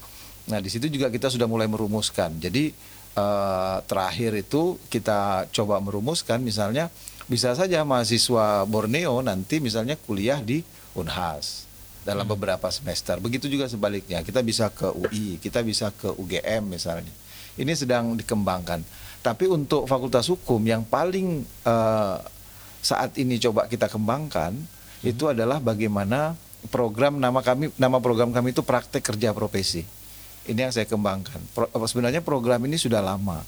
Nah, 0.47 0.63
di 0.63 0.71
situ 0.71 0.87
juga 0.87 1.11
kita 1.11 1.27
sudah 1.27 1.45
mulai 1.45 1.67
merumuskan. 1.67 2.31
Jadi 2.39 2.71
uh, 3.19 3.83
terakhir 3.83 4.31
itu 4.39 4.79
kita 4.87 5.51
coba 5.51 5.83
merumuskan 5.83 6.39
misalnya 6.39 6.87
bisa 7.27 7.51
saja 7.51 7.83
mahasiswa 7.83 8.63
Borneo 8.63 9.19
nanti 9.19 9.59
misalnya 9.59 9.99
kuliah 9.99 10.39
di 10.39 10.63
Unhas 10.95 11.67
dalam 12.07 12.23
hmm. 12.23 12.33
beberapa 12.39 12.67
semester. 12.71 13.19
Begitu 13.19 13.51
juga 13.51 13.67
sebaliknya. 13.67 14.23
Kita 14.23 14.39
bisa 14.39 14.71
ke 14.71 14.87
UI, 14.87 15.35
kita 15.43 15.59
bisa 15.67 15.91
ke 15.91 16.07
UGM 16.15 16.71
misalnya. 16.71 17.11
Ini 17.59 17.73
sedang 17.75 18.15
dikembangkan. 18.15 18.79
Tapi 19.19 19.45
untuk 19.51 19.83
Fakultas 19.91 20.31
Hukum 20.31 20.63
yang 20.63 20.87
paling 20.87 21.43
uh, 21.67 22.23
saat 22.79 23.19
ini 23.19 23.35
coba 23.43 23.67
kita 23.67 23.91
kembangkan 23.91 24.55
hmm. 24.55 25.03
itu 25.11 25.27
adalah 25.27 25.59
bagaimana 25.59 26.39
program 26.71 27.19
nama 27.19 27.43
kami 27.43 27.75
nama 27.75 27.99
program 27.99 28.31
kami 28.31 28.55
itu 28.55 28.63
praktek 28.63 29.03
kerja 29.03 29.35
profesi 29.35 29.96
ini 30.47 30.59
yang 30.67 30.73
saya 30.73 30.87
kembangkan. 30.87 31.39
Pro, 31.51 31.67
sebenarnya 31.85 32.23
program 32.23 32.63
ini 32.65 32.79
sudah 32.79 33.03
lama. 33.03 33.43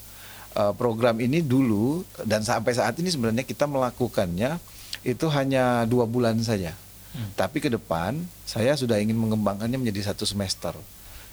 Uh, 0.53 0.74
program 0.74 1.15
ini 1.22 1.46
dulu 1.46 2.01
dan 2.25 2.41
sampai 2.41 2.74
saat 2.74 2.98
ini 2.98 3.13
sebenarnya 3.13 3.46
kita 3.46 3.70
melakukannya 3.70 4.58
itu 5.06 5.25
hanya 5.32 5.86
dua 5.86 6.10
bulan 6.10 6.41
saja. 6.41 6.74
Hmm. 7.15 7.29
Tapi 7.34 7.63
ke 7.63 7.70
depan 7.70 8.18
saya 8.44 8.74
sudah 8.75 8.98
ingin 8.98 9.15
mengembangkannya 9.15 9.77
menjadi 9.77 10.12
satu 10.12 10.25
semester. 10.25 10.74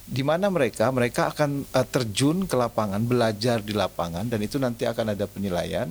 Di 0.06 0.22
mana 0.22 0.46
mereka 0.52 0.86
mereka 0.94 1.34
akan 1.34 1.66
uh, 1.74 1.86
terjun 1.86 2.46
ke 2.46 2.54
lapangan, 2.54 3.02
belajar 3.02 3.58
di 3.58 3.74
lapangan 3.74 4.28
dan 4.30 4.38
itu 4.38 4.60
nanti 4.62 4.86
akan 4.86 5.18
ada 5.18 5.26
penilaian 5.26 5.90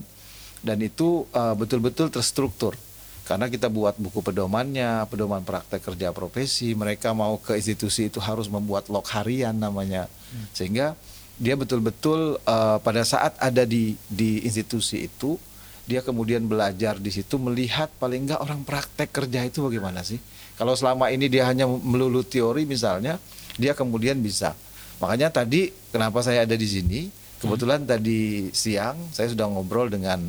dan 0.64 0.78
itu 0.80 1.28
uh, 1.36 1.54
betul-betul 1.54 2.08
terstruktur 2.10 2.80
karena 3.26 3.50
kita 3.50 3.74
buat 3.74 3.98
buku 3.98 4.22
pedomannya, 4.22 5.10
pedoman 5.10 5.42
praktek 5.42 5.82
kerja 5.82 6.14
profesi, 6.14 6.78
mereka 6.78 7.10
mau 7.18 7.42
ke 7.42 7.58
institusi 7.58 8.14
itu 8.14 8.22
harus 8.22 8.46
membuat 8.46 8.86
log 8.94 9.06
harian 9.10 9.58
namanya, 9.58 10.06
hmm. 10.06 10.54
sehingga 10.54 10.94
dia 11.42 11.58
betul-betul 11.58 12.38
uh, 12.46 12.78
pada 12.80 13.02
saat 13.02 13.34
ada 13.42 13.66
di 13.66 13.98
di 14.06 14.46
institusi 14.46 15.10
itu, 15.10 15.42
dia 15.90 16.06
kemudian 16.06 16.46
belajar 16.46 17.02
di 17.02 17.10
situ 17.10 17.42
melihat 17.42 17.90
paling 17.98 18.30
enggak 18.30 18.46
orang 18.46 18.62
praktek 18.62 19.10
kerja 19.10 19.42
itu 19.42 19.66
bagaimana 19.66 20.06
sih? 20.06 20.22
Kalau 20.56 20.78
selama 20.78 21.10
ini 21.10 21.26
dia 21.26 21.50
hanya 21.50 21.66
melulu 21.66 22.22
teori 22.22 22.70
misalnya, 22.70 23.18
dia 23.58 23.74
kemudian 23.74 24.22
bisa. 24.22 24.54
Makanya 25.02 25.34
tadi 25.34 25.74
kenapa 25.90 26.22
saya 26.22 26.46
ada 26.46 26.54
di 26.54 26.70
sini? 26.70 27.10
Kebetulan 27.42 27.84
hmm. 27.84 27.90
tadi 27.90 28.22
siang 28.54 29.02
saya 29.10 29.34
sudah 29.34 29.50
ngobrol 29.50 29.90
dengan 29.90 30.22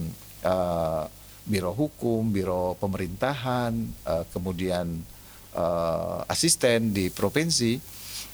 uh, 0.49 1.05
biro 1.47 1.71
hukum, 1.71 2.35
biro 2.35 2.75
pemerintahan, 2.83 3.73
uh, 4.03 4.27
kemudian 4.35 4.91
uh, 5.55 6.27
asisten 6.27 6.91
di 6.91 7.07
provinsi, 7.09 7.79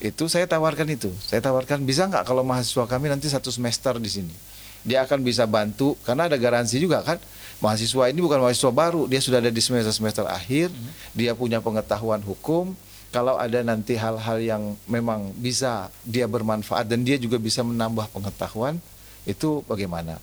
itu 0.00 0.24
saya 0.26 0.48
tawarkan 0.48 0.88
itu. 0.88 1.12
Saya 1.20 1.44
tawarkan 1.44 1.84
bisa 1.84 2.08
nggak 2.08 2.24
kalau 2.24 2.40
mahasiswa 2.42 2.88
kami 2.88 3.12
nanti 3.12 3.28
satu 3.28 3.52
semester 3.52 4.00
di 4.00 4.08
sini, 4.08 4.34
dia 4.82 5.04
akan 5.04 5.20
bisa 5.20 5.44
bantu 5.44 5.94
karena 6.08 6.26
ada 6.26 6.40
garansi 6.40 6.80
juga 6.80 7.04
kan. 7.04 7.20
Mahasiswa 7.62 8.10
ini 8.10 8.18
bukan 8.18 8.42
mahasiswa 8.42 8.72
baru, 8.74 9.06
dia 9.06 9.22
sudah 9.22 9.38
ada 9.38 9.52
di 9.52 9.62
semester 9.62 9.94
semester 9.94 10.26
akhir, 10.26 10.72
hmm. 10.72 11.14
dia 11.14 11.36
punya 11.36 11.62
pengetahuan 11.62 12.18
hukum. 12.24 12.74
Kalau 13.12 13.36
ada 13.36 13.60
nanti 13.60 13.92
hal-hal 13.92 14.40
yang 14.40 14.62
memang 14.88 15.36
bisa 15.36 15.92
dia 16.00 16.24
bermanfaat 16.24 16.88
dan 16.88 17.04
dia 17.04 17.20
juga 17.20 17.36
bisa 17.36 17.60
menambah 17.60 18.08
pengetahuan, 18.08 18.80
itu 19.28 19.60
bagaimana? 19.68 20.16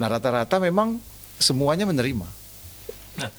Nah 0.00 0.08
rata-rata 0.08 0.56
memang 0.56 0.96
semuanya 1.40 1.88
menerima. 1.88 2.28
Nah, 3.18 3.30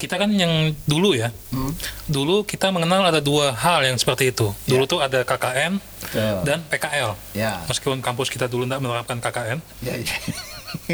kita 0.00 0.16
kan 0.16 0.32
yang 0.32 0.72
dulu 0.88 1.12
ya, 1.12 1.28
hmm. 1.52 1.76
dulu 2.08 2.42
kita 2.48 2.72
mengenal 2.72 3.12
ada 3.12 3.20
dua 3.20 3.52
hal 3.52 3.84
yang 3.84 4.00
seperti 4.00 4.32
itu. 4.32 4.48
Ya. 4.64 4.74
Dulu 4.74 4.84
tuh 4.88 4.98
ada 5.04 5.20
KKN 5.20 5.76
yeah. 6.16 6.40
dan 6.42 6.64
PKL. 6.72 7.12
Ya. 7.36 7.60
Meskipun 7.68 8.00
kampus 8.00 8.32
kita 8.32 8.48
dulu 8.48 8.64
tidak 8.64 8.80
menerapkan 8.80 9.20
KKN. 9.20 9.60
Ya, 9.84 9.94
ya. 10.00 10.16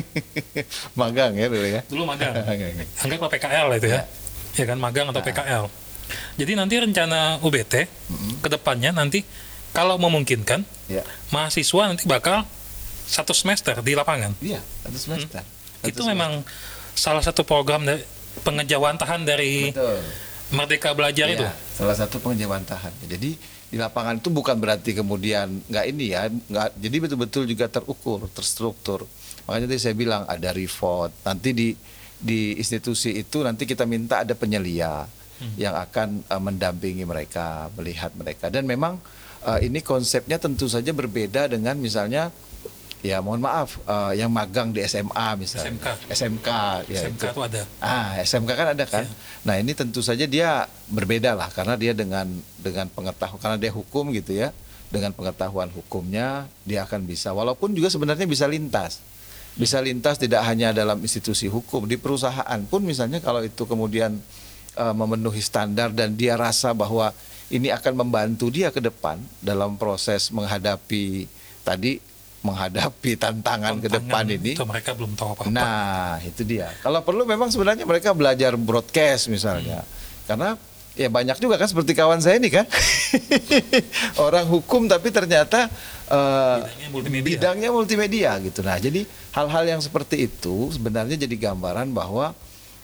magang 1.00 1.38
ya 1.38 1.46
dulu 1.46 1.66
ya. 1.70 1.80
Dulu 1.87 2.02
magang. 2.02 2.35
Anggaplah 3.06 3.30
PKL 3.30 3.66
itu 3.78 3.88
ya. 3.94 4.02
ya. 4.02 4.04
Ya 4.56 4.64
kan 4.66 4.78
magang 4.82 5.06
atau 5.14 5.23
nah. 5.23 5.26
PKL. 5.30 5.64
Jadi 6.38 6.52
nanti 6.54 6.75
rencana 6.78 7.38
UBT 7.42 7.75
mm-hmm. 7.87 8.32
ke 8.42 8.49
depannya 8.50 8.90
nanti 8.94 9.26
kalau 9.75 9.99
memungkinkan 9.99 10.62
ya. 10.87 11.02
mahasiswa 11.35 11.82
nanti 11.90 12.06
bakal 12.06 12.46
satu 13.06 13.30
semester 13.30 13.78
di 13.87 13.94
lapangan. 13.94 14.35
Iya, 14.42 14.58
satu 14.82 14.99
semester. 14.99 15.42
Hmm 15.42 15.55
itu 15.85 16.00
memang 16.06 16.40
salah 16.97 17.21
satu 17.21 17.45
program 17.45 17.85
dari 17.85 18.00
pengejawantahan 18.40 19.21
dari 19.25 19.71
Betul. 19.73 20.00
Merdeka 20.54 20.95
Belajar 20.95 21.26
itu. 21.26 21.42
Iya, 21.42 21.52
salah 21.75 21.97
satu 21.99 22.23
pengejawantahan. 22.23 22.95
Jadi 23.11 23.37
di 23.66 23.76
lapangan 23.76 24.23
itu 24.23 24.30
bukan 24.30 24.56
berarti 24.56 24.95
kemudian 24.95 25.66
nggak 25.66 25.85
ini 25.90 26.14
ya, 26.14 26.30
nggak. 26.30 26.78
Jadi 26.78 26.97
betul-betul 27.02 27.42
juga 27.50 27.66
terukur, 27.66 28.30
terstruktur. 28.30 29.04
Makanya 29.47 29.66
tadi 29.66 29.80
saya 29.83 29.95
bilang 29.99 30.23
ada 30.25 30.54
report. 30.54 31.11
Nanti 31.26 31.50
di 31.50 31.68
di 32.16 32.56
institusi 32.56 33.12
itu 33.12 33.45
nanti 33.45 33.68
kita 33.68 33.85
minta 33.85 34.25
ada 34.25 34.33
penyelia 34.33 35.04
yang 35.61 35.76
akan 35.76 36.25
eh, 36.25 36.40
mendampingi 36.40 37.04
mereka, 37.04 37.68
melihat 37.76 38.14
mereka. 38.16 38.49
Dan 38.49 38.64
memang 38.64 39.02
eh, 39.45 39.66
ini 39.66 39.83
konsepnya 39.83 40.40
tentu 40.40 40.71
saja 40.71 40.95
berbeda 40.95 41.50
dengan 41.50 41.76
misalnya 41.76 42.30
ya 43.06 43.22
mohon 43.22 43.38
maaf 43.38 43.78
eh, 43.86 44.18
yang 44.18 44.30
magang 44.34 44.75
di 44.75 44.82
SMA 44.82 45.38
misalnya. 45.38 45.70
SMK. 45.70 45.86
SMK 46.10 46.48
ya 46.90 47.00
SMK 47.06 47.22
itu. 47.22 47.26
itu 47.30 47.40
ada. 47.42 47.62
Ah, 47.78 48.18
SMK 48.18 48.50
kan 48.52 48.68
ada 48.75 48.84
kan. 48.84 49.04
Nah, 49.46 49.54
ini 49.62 49.72
tentu 49.78 50.02
saja 50.02 50.26
dia 50.26 50.66
berbeda 50.90 51.38
lah 51.38 51.48
karena 51.54 51.78
dia 51.78 51.94
dengan 51.94 52.26
dengan 52.58 52.90
pengetahuan 52.90 53.38
karena 53.38 53.56
dia 53.56 53.72
hukum 53.72 54.10
gitu 54.10 54.34
ya. 54.34 54.50
Dengan 54.86 55.10
pengetahuan 55.14 55.70
hukumnya 55.75 56.46
dia 56.62 56.86
akan 56.86 57.06
bisa 57.06 57.34
walaupun 57.34 57.75
juga 57.75 57.90
sebenarnya 57.90 58.26
bisa 58.26 58.50
lintas. 58.50 59.02
Bisa 59.56 59.80
lintas 59.80 60.20
tidak 60.20 60.44
hanya 60.44 60.76
dalam 60.76 61.00
institusi 61.00 61.48
hukum, 61.48 61.88
di 61.88 61.96
perusahaan 61.96 62.60
pun 62.68 62.84
misalnya 62.84 63.25
kalau 63.25 63.40
itu 63.40 63.64
kemudian 63.64 64.18
eh, 64.76 64.94
memenuhi 64.94 65.40
standar 65.40 65.94
dan 65.94 66.12
dia 66.18 66.36
rasa 66.36 66.76
bahwa 66.76 67.14
ini 67.46 67.70
akan 67.70 68.06
membantu 68.06 68.50
dia 68.50 68.75
ke 68.75 68.82
depan 68.82 69.22
dalam 69.38 69.78
proses 69.78 70.34
menghadapi 70.34 71.30
tadi 71.62 71.98
menghadapi 72.46 73.18
tantangan, 73.18 73.82
ke 73.82 73.90
depan 73.90 74.22
Tantangan 74.22 74.36
ini. 74.38 74.52
itu 74.54 74.62
mereka 74.62 74.90
belum 74.94 75.12
tahu 75.12 75.28
apa-apa. 75.34 75.50
Nah, 75.50 76.22
itu 76.22 76.46
dia. 76.46 76.70
Kalau 76.78 77.02
perlu 77.02 77.26
memang 77.26 77.50
sebenarnya 77.50 77.82
mereka 77.82 78.14
belajar 78.14 78.54
broadcast 78.54 79.26
misalnya. 79.26 79.82
Karena 80.24 80.54
ya 80.94 81.10
banyak 81.10 81.36
juga 81.36 81.58
kan 81.58 81.66
seperti 81.66 81.92
kawan 81.92 82.22
saya 82.22 82.38
ini 82.38 82.48
kan. 82.48 82.64
Orang 84.26 84.46
hukum 84.48 84.86
tapi 84.86 85.10
ternyata 85.10 85.68
eh, 86.08 86.56
Bidangnya 86.62 86.88
multimedia. 86.90 87.26
bidangnya 87.26 87.70
multimedia 87.70 88.30
gitu. 88.40 88.60
Nah, 88.62 88.78
jadi 88.78 89.02
hal-hal 89.34 89.64
yang 89.66 89.80
seperti 89.82 90.24
itu 90.24 90.70
sebenarnya 90.72 91.18
jadi 91.18 91.36
gambaran 91.50 91.92
bahwa 91.92 92.32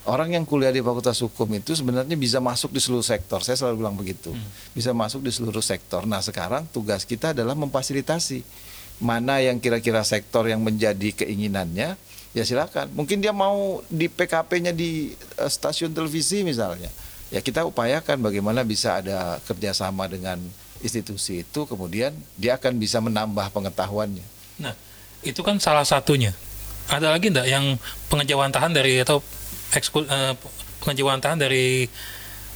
orang 0.02 0.35
yang 0.35 0.42
kuliah 0.42 0.75
di 0.75 0.83
Fakultas 0.83 1.23
Hukum 1.23 1.47
itu 1.54 1.78
sebenarnya 1.78 2.19
bisa 2.19 2.42
masuk 2.42 2.75
di 2.75 2.83
seluruh 2.83 3.07
sektor. 3.07 3.38
Saya 3.40 3.54
selalu 3.54 3.76
bilang 3.78 3.95
begitu. 3.95 4.35
Bisa 4.75 4.90
masuk 4.90 5.23
di 5.23 5.31
seluruh 5.31 5.62
sektor. 5.62 6.02
Nah, 6.04 6.19
sekarang 6.19 6.66
tugas 6.69 7.07
kita 7.07 7.31
adalah 7.31 7.54
memfasilitasi 7.54 8.42
mana 9.02 9.42
yang 9.42 9.59
kira-kira 9.59 10.06
sektor 10.06 10.47
yang 10.47 10.62
menjadi 10.62 11.11
keinginannya 11.11 11.99
ya 12.32 12.42
silakan. 12.47 12.88
Mungkin 12.94 13.18
dia 13.18 13.35
mau 13.35 13.82
di 13.90 14.06
PKP-nya 14.06 14.73
di 14.73 15.12
eh, 15.12 15.50
stasiun 15.50 15.90
televisi 15.92 16.47
misalnya. 16.47 16.88
Ya 17.32 17.40
kita 17.40 17.64
upayakan 17.66 18.21
bagaimana 18.21 18.62
bisa 18.62 19.00
ada 19.02 19.40
kerjasama 19.49 20.06
dengan 20.06 20.38
institusi 20.85 21.42
itu 21.42 21.64
kemudian 21.64 22.12
dia 22.37 22.61
akan 22.61 22.76
bisa 22.76 23.00
menambah 23.00 23.50
pengetahuannya. 23.50 24.26
Nah, 24.61 24.75
itu 25.25 25.40
kan 25.40 25.56
salah 25.59 25.87
satunya. 25.87 26.37
Ada 26.90 27.14
lagi 27.14 27.30
enggak 27.30 27.49
yang 27.49 27.78
pengejawantahan 28.11 28.75
dari 28.75 29.00
atau 29.00 29.25
ekskul, 29.73 30.04
eh, 30.06 30.35
pengejawantahan 30.85 31.40
dari 31.40 31.88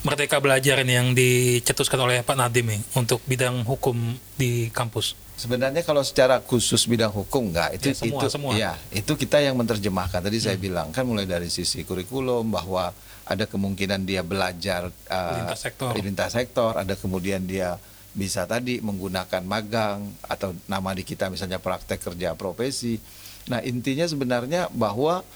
Merdeka 0.06 0.38
Belajar 0.38 0.86
ini 0.86 0.94
yang 0.94 1.18
dicetuskan 1.18 1.98
oleh 1.98 2.22
Pak 2.22 2.38
Nadim 2.38 2.70
nih 2.70 2.80
untuk 2.94 3.18
bidang 3.26 3.66
hukum 3.66 4.14
di 4.38 4.70
kampus? 4.70 5.18
Sebenarnya 5.34 5.82
kalau 5.82 6.06
secara 6.06 6.38
khusus 6.38 6.86
bidang 6.86 7.10
hukum 7.10 7.50
enggak 7.50 7.74
itu 7.74 7.90
Ya, 7.90 7.94
semua, 7.98 8.22
itu 8.22 8.26
semua. 8.30 8.52
Hmm. 8.54 8.62
ya 8.62 8.72
itu 8.94 9.12
kita 9.18 9.42
yang 9.42 9.58
menerjemahkan 9.58 10.22
tadi 10.22 10.38
saya 10.38 10.54
bilang 10.54 10.94
kan 10.94 11.02
mulai 11.02 11.26
dari 11.26 11.50
sisi 11.50 11.82
kurikulum 11.82 12.54
bahwa 12.54 12.94
ada 13.26 13.50
kemungkinan 13.50 14.06
dia 14.06 14.22
belajar 14.22 14.94
uh, 15.10 15.42
Lintas 15.42 15.60
sektor. 15.66 15.90
lintas 15.98 16.30
sektor, 16.38 16.72
ada 16.78 16.94
kemudian 16.94 17.42
dia 17.42 17.74
bisa 18.14 18.46
tadi 18.46 18.78
menggunakan 18.78 19.42
magang 19.42 20.06
atau 20.22 20.54
nama 20.70 20.94
di 20.94 21.02
kita 21.02 21.34
misalnya 21.34 21.58
praktek 21.58 21.98
kerja 21.98 22.38
profesi. 22.38 23.02
Nah, 23.50 23.58
intinya 23.58 24.06
sebenarnya 24.06 24.70
bahwa 24.70 25.26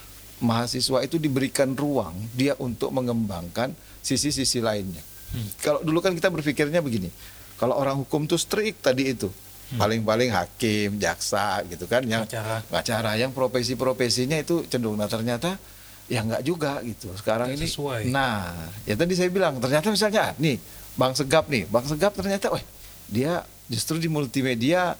mahasiswa 0.40 1.04
itu 1.04 1.20
diberikan 1.20 1.76
ruang 1.76 2.16
dia 2.32 2.56
untuk 2.56 2.90
mengembangkan 2.90 3.76
sisi-sisi 4.00 4.64
lainnya. 4.64 5.04
Hmm. 5.30 5.48
Kalau 5.60 5.80
dulu 5.84 6.02
kan 6.02 6.16
kita 6.16 6.32
berpikirnya 6.32 6.80
begini, 6.82 7.12
kalau 7.60 7.76
orang 7.76 8.00
hukum 8.00 8.24
tuh 8.26 8.40
strict 8.40 8.82
tadi 8.82 9.14
itu, 9.14 9.28
paling-paling 9.78 10.32
hakim, 10.34 10.98
jaksa 10.98 11.62
gitu 11.70 11.86
kan, 11.86 12.02
yang 12.02 12.26
Pengacara. 12.26 12.56
pengacara, 12.66 13.10
yang 13.20 13.30
profesi-profesinya 13.30 14.40
itu 14.40 14.66
cenderung. 14.66 14.98
Nah 14.98 15.06
ternyata 15.06 15.54
ya 16.10 16.26
nggak 16.26 16.42
juga 16.42 16.82
gitu. 16.82 17.14
Sekarang 17.14 17.54
ini, 17.54 17.70
sesuai. 17.70 18.10
nah 18.10 18.50
ya 18.82 18.98
tadi 18.98 19.14
saya 19.14 19.30
bilang 19.30 19.62
ternyata 19.62 19.94
misalnya 19.94 20.34
nih 20.42 20.58
Bang 20.98 21.14
Segap 21.14 21.46
nih, 21.46 21.70
Bang 21.70 21.86
Segap 21.86 22.18
ternyata, 22.18 22.50
wah 22.50 22.64
dia 23.06 23.46
justru 23.70 24.02
di 24.02 24.10
multimedia. 24.10 24.98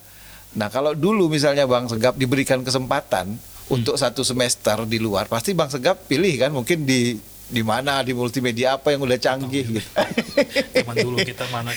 Nah 0.55 0.71
kalau 0.71 0.95
dulu 0.95 1.27
misalnya 1.27 1.67
Bang 1.67 1.91
Segap 1.91 2.15
diberikan 2.15 2.63
kesempatan 2.63 3.35
untuk 3.71 3.95
satu 3.95 4.27
semester 4.27 4.83
di 4.85 4.99
luar, 4.99 5.31
pasti 5.31 5.55
Bang 5.55 5.71
Segap 5.71 6.05
pilih 6.05 6.35
kan 6.37 6.51
mungkin 6.51 6.83
di 6.85 7.15
di 7.51 7.63
mana 7.67 7.99
di 8.03 8.15
multimedia 8.15 8.79
apa 8.79 8.95
yang 8.95 9.03
udah 9.03 9.19
canggih 9.19 9.67
gitu. 9.67 9.91
Zaman 10.79 10.97
dulu 10.99 11.19
kita 11.23 11.47
mana 11.51 11.75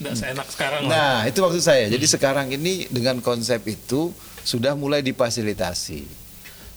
Nggak 0.00 0.14
seenak 0.16 0.48
sekarang 0.48 0.88
lah. 0.88 0.92
Nah, 0.92 1.16
itu 1.28 1.38
maksud 1.40 1.62
saya. 1.62 1.84
Jadi 1.88 2.06
sekarang 2.08 2.52
ini 2.52 2.88
dengan 2.88 3.20
konsep 3.20 3.60
itu 3.68 4.12
sudah 4.44 4.76
mulai 4.76 5.00
difasilitasi. 5.00 6.04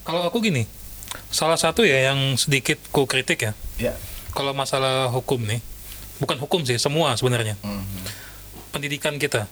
Kalau 0.04 0.24
aku 0.24 0.40
gini, 0.40 0.64
salah 1.28 1.60
satu 1.60 1.84
ya 1.84 2.12
yang 2.12 2.40
sedikit 2.40 2.80
ku 2.92 3.04
kritik 3.04 3.44
ya, 3.44 3.54
Ya. 3.76 3.94
kalau 4.32 4.56
masalah 4.56 5.12
hukum 5.12 5.44
nih, 5.44 5.60
bukan 6.20 6.40
hukum 6.40 6.64
sih, 6.64 6.80
semua 6.80 7.16
sebenarnya. 7.20 7.60
Pendidikan 8.72 9.20
kita. 9.20 9.48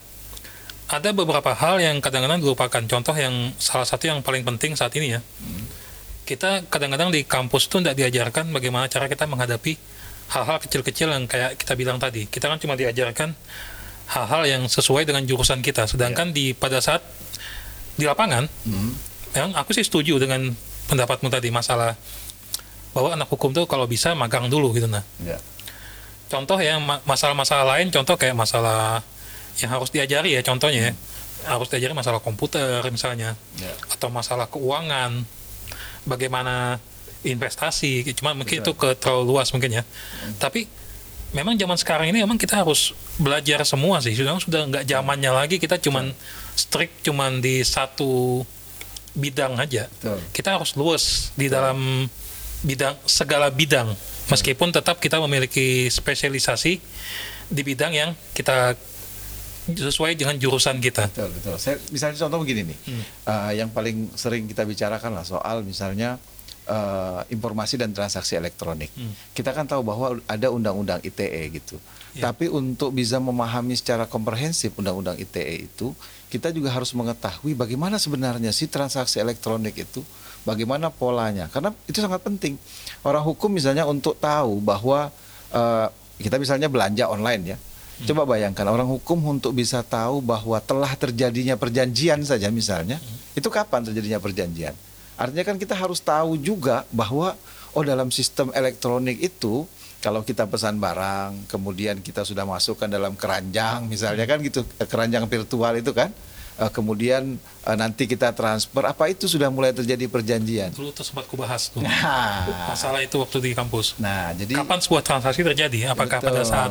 Ada 0.86 1.10
beberapa 1.10 1.50
hal 1.50 1.82
yang 1.82 1.98
kadang-kadang 1.98 2.38
dilupakan. 2.38 2.82
Contoh 2.86 3.10
yang 3.12 3.50
salah 3.58 3.82
satu 3.82 4.06
yang 4.06 4.22
paling 4.22 4.46
penting 4.46 4.78
saat 4.78 4.94
ini 4.94 5.18
ya. 5.18 5.20
Kita 6.22 6.62
kadang-kadang 6.66 7.10
di 7.10 7.22
kampus 7.22 7.66
tuh 7.66 7.82
tidak 7.82 7.98
diajarkan 7.98 8.50
bagaimana 8.50 8.86
cara 8.86 9.06
kita 9.06 9.26
menghadapi 9.26 9.74
hal-hal 10.30 10.58
kecil-kecil 10.58 11.10
yang 11.10 11.26
kayak 11.26 11.58
kita 11.58 11.74
bilang 11.74 11.98
tadi. 11.98 12.26
Kita 12.26 12.46
kan 12.46 12.58
cuma 12.58 12.74
diajarkan 12.74 13.34
hal-hal 14.06 14.42
yang 14.46 14.62
sesuai 14.66 15.06
dengan 15.06 15.22
jurusan 15.22 15.58
kita. 15.58 15.86
Sedangkan 15.86 16.30
di 16.30 16.54
pada 16.54 16.78
saat 16.78 17.02
di 17.94 18.06
lapangan, 18.06 18.46
Hmm. 18.62 18.94
yang 19.34 19.50
aku 19.54 19.74
sih 19.74 19.82
setuju 19.82 20.18
dengan 20.18 20.54
pendapatmu 20.86 21.26
tadi 21.26 21.50
masalah 21.50 21.98
bahwa 22.94 23.12
anak 23.12 23.26
hukum 23.26 23.50
tuh 23.50 23.66
kalau 23.66 23.86
bisa 23.86 24.14
magang 24.14 24.46
dulu 24.46 24.70
gitu 24.70 24.86
nah. 24.86 25.02
Ya. 25.18 25.38
Contoh 26.26 26.58
ya 26.58 26.78
ma- 26.78 27.02
masalah-masalah 27.02 27.78
lain, 27.78 27.90
contoh 27.90 28.14
kayak 28.14 28.34
masalah 28.34 29.02
yang 29.58 29.72
harus 29.72 29.88
diajari 29.90 30.36
ya 30.36 30.42
contohnya 30.44 30.90
ya. 30.90 30.94
Harus 31.46 31.68
diajari 31.70 31.92
masalah 31.94 32.18
komputer 32.18 32.80
misalnya 32.90 33.36
Ya. 33.60 33.72
atau 33.92 34.08
masalah 34.10 34.48
keuangan, 34.50 35.22
bagaimana 36.04 36.80
investasi, 37.22 38.06
cuma 38.14 38.32
mungkin 38.32 38.62
Betul. 38.62 38.72
itu 38.72 38.72
ke 38.78 38.88
terlalu 38.98 39.34
luas 39.34 39.50
mungkin 39.50 39.82
ya. 39.82 39.82
Tapi 40.38 40.66
memang 41.34 41.58
zaman 41.58 41.76
sekarang 41.76 42.06
ini 42.08 42.22
memang 42.22 42.38
kita 42.38 42.62
harus 42.62 42.94
belajar 43.18 43.60
semua 43.66 43.98
sih. 43.98 44.14
Sudah 44.14 44.38
sudah 44.38 44.62
nggak 44.70 44.84
zamannya 44.86 45.30
lagi 45.34 45.56
kita 45.58 45.76
cuman 45.82 46.14
strict 46.54 47.02
cuman 47.02 47.42
di 47.42 47.60
satu 47.66 48.42
bidang 49.16 49.58
aja. 49.58 49.88
Betul. 49.90 50.18
Kita 50.30 50.54
harus 50.56 50.76
luas 50.78 51.34
di 51.34 51.50
dalam 51.50 52.06
bidang 52.62 52.94
segala 53.04 53.50
bidang. 53.50 53.90
Meskipun 54.30 54.70
tetap 54.74 54.98
kita 54.98 55.18
memiliki 55.22 55.86
spesialisasi 55.86 56.72
di 57.46 57.62
bidang 57.62 57.92
yang 57.94 58.10
kita 58.34 58.74
sesuai 59.74 60.14
dengan 60.14 60.38
jurusan 60.38 60.78
kita. 60.78 61.10
Betul, 61.10 61.30
betul. 61.34 61.56
Saya 61.58 61.76
misalnya 61.90 62.16
contoh 62.22 62.38
begini 62.46 62.62
nih. 62.70 62.78
Eh, 63.26 63.52
yang 63.58 63.74
paling 63.74 64.14
sering 64.14 64.46
kita 64.46 64.62
bicarakan 64.62 65.18
lah 65.18 65.26
soal 65.26 65.66
misalnya 65.66 66.22
eh, 66.70 67.20
informasi 67.34 67.74
dan 67.74 67.90
transaksi 67.90 68.38
elektronik. 68.38 68.94
Hmm. 68.94 69.10
Kita 69.34 69.50
kan 69.50 69.66
tahu 69.66 69.82
bahwa 69.82 70.22
ada 70.30 70.48
undang-undang 70.54 71.02
ITE 71.02 71.42
gitu. 71.50 71.76
Ya. 72.14 72.30
Tapi 72.30 72.46
untuk 72.48 72.94
bisa 72.94 73.18
memahami 73.18 73.74
secara 73.74 74.06
komprehensif 74.06 74.72
undang-undang 74.78 75.18
ITE 75.18 75.66
itu, 75.66 75.92
kita 76.30 76.54
juga 76.54 76.70
harus 76.70 76.94
mengetahui 76.94 77.58
bagaimana 77.58 77.98
sebenarnya 77.98 78.54
si 78.54 78.70
transaksi 78.70 79.18
elektronik 79.18 79.74
itu, 79.76 80.00
bagaimana 80.46 80.88
polanya. 80.94 81.50
Karena 81.50 81.74
itu 81.90 81.98
sangat 81.98 82.22
penting. 82.22 82.54
Orang 83.02 83.26
hukum 83.26 83.50
misalnya 83.50 83.84
untuk 83.84 84.14
tahu 84.16 84.62
bahwa 84.62 85.10
eh, 85.50 85.88
kita 86.22 86.40
misalnya 86.40 86.70
belanja 86.70 87.10
online 87.10 87.42
ya. 87.54 87.58
Coba 88.04 88.28
bayangkan 88.28 88.68
orang 88.68 88.84
hukum 88.84 89.16
untuk 89.24 89.56
bisa 89.56 89.80
tahu 89.80 90.20
bahwa 90.20 90.60
telah 90.60 90.92
terjadinya 90.92 91.56
perjanjian 91.56 92.20
saja 92.28 92.52
misalnya, 92.52 93.00
itu 93.32 93.48
kapan 93.48 93.88
terjadinya 93.88 94.20
perjanjian? 94.20 94.76
Artinya 95.16 95.44
kan 95.48 95.56
kita 95.56 95.72
harus 95.72 96.04
tahu 96.04 96.36
juga 96.36 96.84
bahwa 96.92 97.32
oh 97.72 97.80
dalam 97.80 98.12
sistem 98.12 98.52
elektronik 98.52 99.16
itu 99.16 99.64
kalau 100.04 100.20
kita 100.20 100.44
pesan 100.44 100.76
barang, 100.76 101.48
kemudian 101.48 102.04
kita 102.04 102.20
sudah 102.20 102.44
masukkan 102.44 102.84
dalam 102.84 103.16
keranjang 103.16 103.88
misalnya 103.88 104.28
kan 104.28 104.44
gitu, 104.44 104.60
keranjang 104.84 105.24
virtual 105.24 105.72
itu 105.80 105.96
kan. 105.96 106.12
Eh, 106.56 106.70
kemudian 106.70 107.36
eh, 107.38 107.76
nanti 107.76 108.04
kita 108.04 108.32
transfer 108.32 108.82
apa 108.82 109.06
itu 109.06 109.24
sudah 109.24 109.48
mulai 109.48 109.72
terjadi 109.72 110.04
perjanjian 110.06 110.72
Dulu 110.72 110.90
tuh 110.90 111.04
sempat 111.04 111.24
kubahas 111.24 111.68
tuh. 111.68 111.80
nah, 111.86 112.48
Masalah 112.68 113.00
itu 113.00 113.16
waktu 113.16 113.38
di 113.40 113.50
kampus. 113.52 113.96
nah 113.96 114.32
jadi 114.32 114.56
Kapan 114.56 114.78
sebuah 114.80 115.02
transaksi 115.02 115.40
terjadi? 115.40 115.92
Apakah 115.92 116.18
pada 116.18 116.40
Betul. 116.40 116.50
saat 116.50 116.70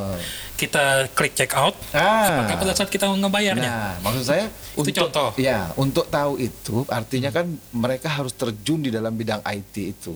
kita 0.56 0.84
klik 1.14 1.34
check 1.34 1.54
out? 1.54 1.76
ah, 1.92 2.42
Apakah 2.44 2.56
pada 2.66 2.74
saat 2.74 2.90
kita 2.90 3.06
ngebayarnya? 3.08 3.70
Nah, 3.70 3.94
maksud 4.02 4.24
saya 4.26 4.46
Itu 4.74 4.82
untuk 4.84 4.96
contoh. 5.10 5.30
ya 5.38 5.70
untuk 5.76 6.06
tahu 6.08 6.38
itu 6.38 6.84
artinya 6.88 7.30
kan 7.30 7.46
mereka 7.72 8.08
harus 8.10 8.34
terjun 8.34 8.82
di 8.82 8.90
dalam 8.90 9.14
bidang 9.14 9.40
IT 9.44 9.76
itu. 9.76 10.14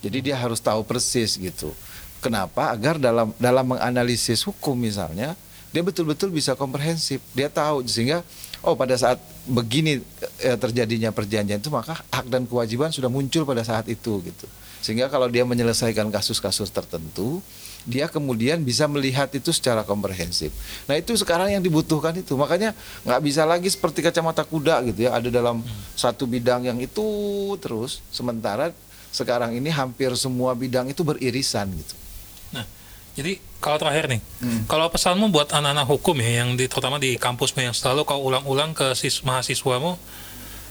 Jadi 0.00 0.20
dia 0.20 0.36
harus 0.36 0.60
tahu 0.60 0.84
persis 0.84 1.40
gitu. 1.40 1.72
Kenapa? 2.20 2.72
Agar 2.72 2.96
dalam 2.96 3.32
dalam 3.36 3.64
menganalisis 3.64 4.44
hukum 4.44 4.76
misalnya 4.76 5.32
dia 5.74 5.82
betul-betul 5.82 6.30
bisa 6.30 6.54
komprehensif. 6.54 7.18
Dia 7.34 7.50
tahu 7.50 7.82
sehingga 7.90 8.22
oh 8.62 8.78
pada 8.78 8.94
saat 8.94 9.18
begini 9.42 9.98
eh, 10.38 10.54
terjadinya 10.54 11.10
perjanjian 11.10 11.58
itu 11.58 11.66
maka 11.74 11.98
hak 12.14 12.30
dan 12.30 12.46
kewajiban 12.46 12.94
sudah 12.94 13.10
muncul 13.10 13.42
pada 13.42 13.66
saat 13.66 13.90
itu 13.90 14.22
gitu. 14.22 14.46
Sehingga 14.78 15.10
kalau 15.10 15.26
dia 15.26 15.42
menyelesaikan 15.42 16.06
kasus-kasus 16.14 16.70
tertentu, 16.70 17.42
dia 17.82 18.06
kemudian 18.06 18.62
bisa 18.62 18.86
melihat 18.86 19.26
itu 19.34 19.50
secara 19.50 19.82
komprehensif. 19.82 20.54
Nah 20.86 20.94
itu 20.94 21.10
sekarang 21.18 21.50
yang 21.50 21.64
dibutuhkan 21.64 22.14
itu. 22.14 22.38
Makanya 22.38 22.70
nggak 23.02 23.20
bisa 23.24 23.42
lagi 23.42 23.66
seperti 23.66 23.98
kacamata 24.04 24.46
kuda 24.46 24.78
gitu 24.94 25.10
ya, 25.10 25.18
ada 25.18 25.26
dalam 25.26 25.64
satu 25.98 26.28
bidang 26.30 26.70
yang 26.70 26.78
itu 26.78 27.02
terus. 27.58 27.98
Sementara 28.14 28.70
sekarang 29.10 29.58
ini 29.58 29.74
hampir 29.74 30.14
semua 30.14 30.54
bidang 30.54 30.86
itu 30.86 31.02
beririsan 31.02 31.66
gitu. 31.74 32.03
Jadi 33.14 33.38
kalau 33.62 33.78
terakhir 33.78 34.10
nih, 34.10 34.20
Hmm. 34.42 34.66
kalau 34.66 34.90
pesanmu 34.90 35.30
buat 35.30 35.46
anak-anak 35.54 35.86
hukum 35.86 36.18
ya, 36.18 36.42
yang 36.42 36.58
di, 36.58 36.66
terutama 36.66 36.98
di 36.98 37.14
kampusmu 37.14 37.62
yang 37.62 37.74
selalu 37.74 38.02
kau 38.02 38.18
ulang-ulang 38.18 38.74
ke 38.74 38.90
sis, 38.98 39.22
mahasiswamu, 39.22 39.94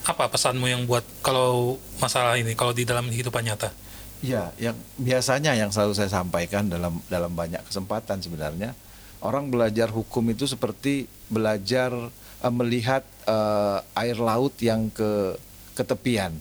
apa 0.04 0.28
pesanmu 0.28 0.68
yang 0.68 0.84
buat 0.84 1.08
kalau 1.24 1.80
masalah 2.04 2.36
ini, 2.36 2.52
kalau 2.54 2.76
di 2.76 2.84
dalam 2.84 3.08
kehidupan 3.08 3.48
nyata? 3.48 3.72
Ya, 4.24 4.52
yang 4.60 4.76
biasanya 5.00 5.56
yang 5.56 5.72
selalu 5.72 5.96
saya 5.96 6.12
sampaikan 6.12 6.68
dalam 6.68 7.00
dalam 7.12 7.32
banyak 7.36 7.60
kesempatan 7.68 8.24
sebenarnya 8.24 8.72
orang 9.24 9.48
belajar 9.52 9.92
hukum 9.92 10.24
itu 10.32 10.48
seperti 10.48 11.08
belajar 11.32 11.92
eh, 12.44 12.54
melihat 12.54 13.04
eh, 13.28 13.80
air 14.00 14.20
laut 14.20 14.56
yang 14.60 14.92
ke 14.92 15.40
ketepian. 15.76 16.36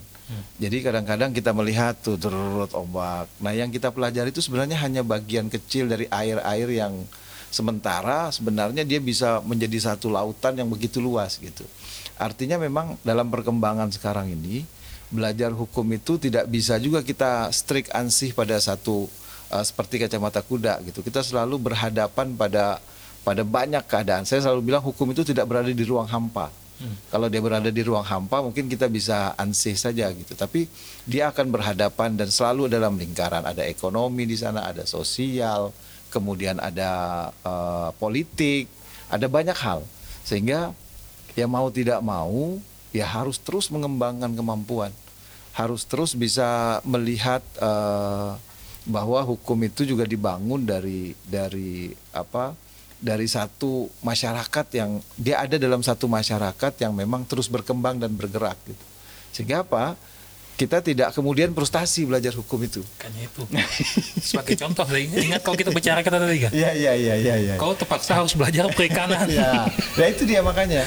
Jadi 0.60 0.76
kadang-kadang 0.84 1.30
kita 1.34 1.50
melihat 1.56 1.98
tuh 1.98 2.16
derut 2.20 2.70
ombak. 2.76 3.26
Nah, 3.42 3.52
yang 3.52 3.68
kita 3.72 3.90
pelajari 3.90 4.30
itu 4.30 4.44
sebenarnya 4.44 4.78
hanya 4.80 5.02
bagian 5.02 5.50
kecil 5.50 5.90
dari 5.90 6.06
air-air 6.08 6.68
yang 6.70 6.94
sementara 7.52 8.32
sebenarnya 8.32 8.80
dia 8.82 8.96
bisa 8.96 9.44
menjadi 9.44 9.92
satu 9.92 10.08
lautan 10.08 10.56
yang 10.56 10.72
begitu 10.72 11.04
luas 11.04 11.36
gitu. 11.36 11.68
Artinya 12.16 12.56
memang 12.56 12.96
dalam 13.04 13.28
perkembangan 13.28 13.92
sekarang 13.92 14.32
ini 14.32 14.64
belajar 15.12 15.52
hukum 15.52 15.84
itu 15.92 16.16
tidak 16.16 16.48
bisa 16.48 16.80
juga 16.80 17.04
kita 17.04 17.52
strict 17.52 17.92
ansih 17.92 18.32
pada 18.32 18.56
satu 18.56 19.04
uh, 19.52 19.60
seperti 19.60 20.00
kacamata 20.00 20.40
kuda 20.40 20.80
gitu. 20.88 21.04
Kita 21.04 21.20
selalu 21.20 21.60
berhadapan 21.60 22.32
pada 22.32 22.80
pada 23.22 23.44
banyak 23.44 23.84
keadaan. 23.84 24.24
Saya 24.24 24.48
selalu 24.48 24.72
bilang 24.72 24.82
hukum 24.82 25.12
itu 25.12 25.22
tidak 25.22 25.44
berada 25.46 25.68
di 25.68 25.84
ruang 25.84 26.08
hampa. 26.08 26.48
Kalau 27.10 27.26
dia 27.30 27.40
berada 27.42 27.70
di 27.70 27.82
ruang 27.84 28.04
hampa 28.04 28.42
mungkin 28.42 28.66
kita 28.66 28.86
bisa 28.86 29.36
ansih 29.38 29.74
saja 29.74 30.10
gitu. 30.10 30.32
Tapi 30.34 30.66
dia 31.06 31.30
akan 31.30 31.50
berhadapan 31.52 32.14
dan 32.14 32.28
selalu 32.28 32.70
dalam 32.70 32.98
lingkaran 32.98 33.44
ada 33.44 33.62
ekonomi 33.66 34.26
di 34.26 34.36
sana, 34.38 34.66
ada 34.66 34.86
sosial, 34.86 35.74
kemudian 36.08 36.58
ada 36.58 37.28
uh, 37.42 37.90
politik, 37.96 38.66
ada 39.12 39.26
banyak 39.26 39.56
hal. 39.56 39.84
Sehingga 40.22 40.74
ya 41.38 41.46
mau 41.48 41.68
tidak 41.72 42.00
mau 42.04 42.60
ya 42.92 43.08
harus 43.08 43.40
terus 43.40 43.72
mengembangkan 43.72 44.36
kemampuan 44.36 44.92
harus 45.52 45.84
terus 45.84 46.16
bisa 46.16 46.80
melihat 46.84 47.44
eh, 47.60 48.30
bahwa 48.82 49.20
hukum 49.22 49.56
itu 49.62 49.86
juga 49.86 50.08
dibangun 50.08 50.64
dari 50.64 51.14
dari 51.22 51.92
apa 52.10 52.56
dari 53.02 53.26
satu 53.26 53.90
masyarakat 54.06 54.66
yang 54.78 55.02
dia 55.18 55.42
ada 55.42 55.58
dalam 55.58 55.82
satu 55.82 56.06
masyarakat 56.06 56.72
yang 56.78 56.94
memang 56.94 57.26
terus 57.26 57.50
berkembang 57.50 57.98
dan 57.98 58.14
bergerak 58.14 58.54
gitu 58.62 58.84
sehingga 59.34 59.66
apa 59.66 59.98
kita 60.52 60.78
tidak 60.78 61.10
kemudian 61.16 61.50
frustasi 61.50 62.06
belajar 62.06 62.30
hukum 62.38 62.60
itu 62.62 62.84
Kayaknya 63.00 63.26
itu. 63.26 63.42
Sebagai 64.30 64.54
contoh, 64.60 64.84
ingat 64.94 65.40
kalau 65.42 65.56
kita 65.58 65.74
bicara 65.74 66.04
kata 66.04 66.22
tadi 66.22 66.38
kan, 66.38 66.52
Iya 66.54 66.70
iya 66.76 66.92
iya 66.94 67.14
iya 67.18 67.34
iya. 67.40 67.54
kau 67.56 67.74
terpaksa 67.74 68.20
harus 68.20 68.36
belajar 68.36 68.68
perikanan. 68.70 69.26
Ya, 69.26 69.66
nah 69.98 70.06
itu 70.06 70.22
dia 70.28 70.44
makanya. 70.44 70.86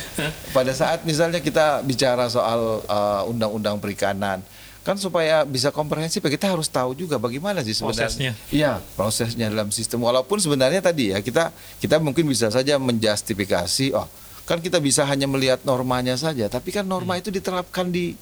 Pada 0.56 0.72
saat 0.72 1.04
misalnya 1.04 1.42
kita 1.42 1.82
bicara 1.82 2.30
soal 2.30 2.86
uh, 2.86 3.28
undang-undang 3.28 3.82
perikanan, 3.82 4.40
kan 4.86 5.02
supaya 5.02 5.42
bisa 5.42 5.74
komprehensif 5.74 6.22
ya 6.22 6.30
kita 6.30 6.46
harus 6.46 6.70
tahu 6.70 6.94
juga 6.94 7.18
bagaimana 7.18 7.66
sih 7.66 7.74
sebenarnya. 7.74 8.06
Prosesnya. 8.06 8.32
Iya, 8.54 8.74
prosesnya 8.94 9.50
dalam 9.50 9.74
sistem. 9.74 10.06
Walaupun 10.06 10.38
sebenarnya 10.38 10.80
tadi 10.86 11.10
ya 11.10 11.26
kita 11.26 11.50
kita 11.82 11.98
mungkin 11.98 12.30
bisa 12.30 12.54
saja 12.54 12.78
menjustifikasi, 12.78 13.98
oh 13.98 14.06
kan 14.46 14.62
kita 14.62 14.78
bisa 14.78 15.02
hanya 15.10 15.26
melihat 15.26 15.66
normanya 15.66 16.14
saja, 16.14 16.46
tapi 16.46 16.70
kan 16.70 16.86
norma 16.86 17.18
itu 17.18 17.34
diterapkan 17.34 17.90
di 17.90 18.14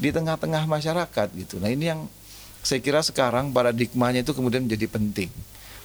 di 0.00 0.08
tengah-tengah 0.08 0.64
masyarakat 0.64 1.28
gitu. 1.36 1.60
Nah 1.60 1.68
ini 1.68 1.92
yang 1.92 2.08
saya 2.64 2.80
kira 2.80 3.04
sekarang 3.04 3.52
paradigmanya 3.52 4.24
itu 4.24 4.32
kemudian 4.32 4.64
menjadi 4.64 4.88
penting 4.88 5.30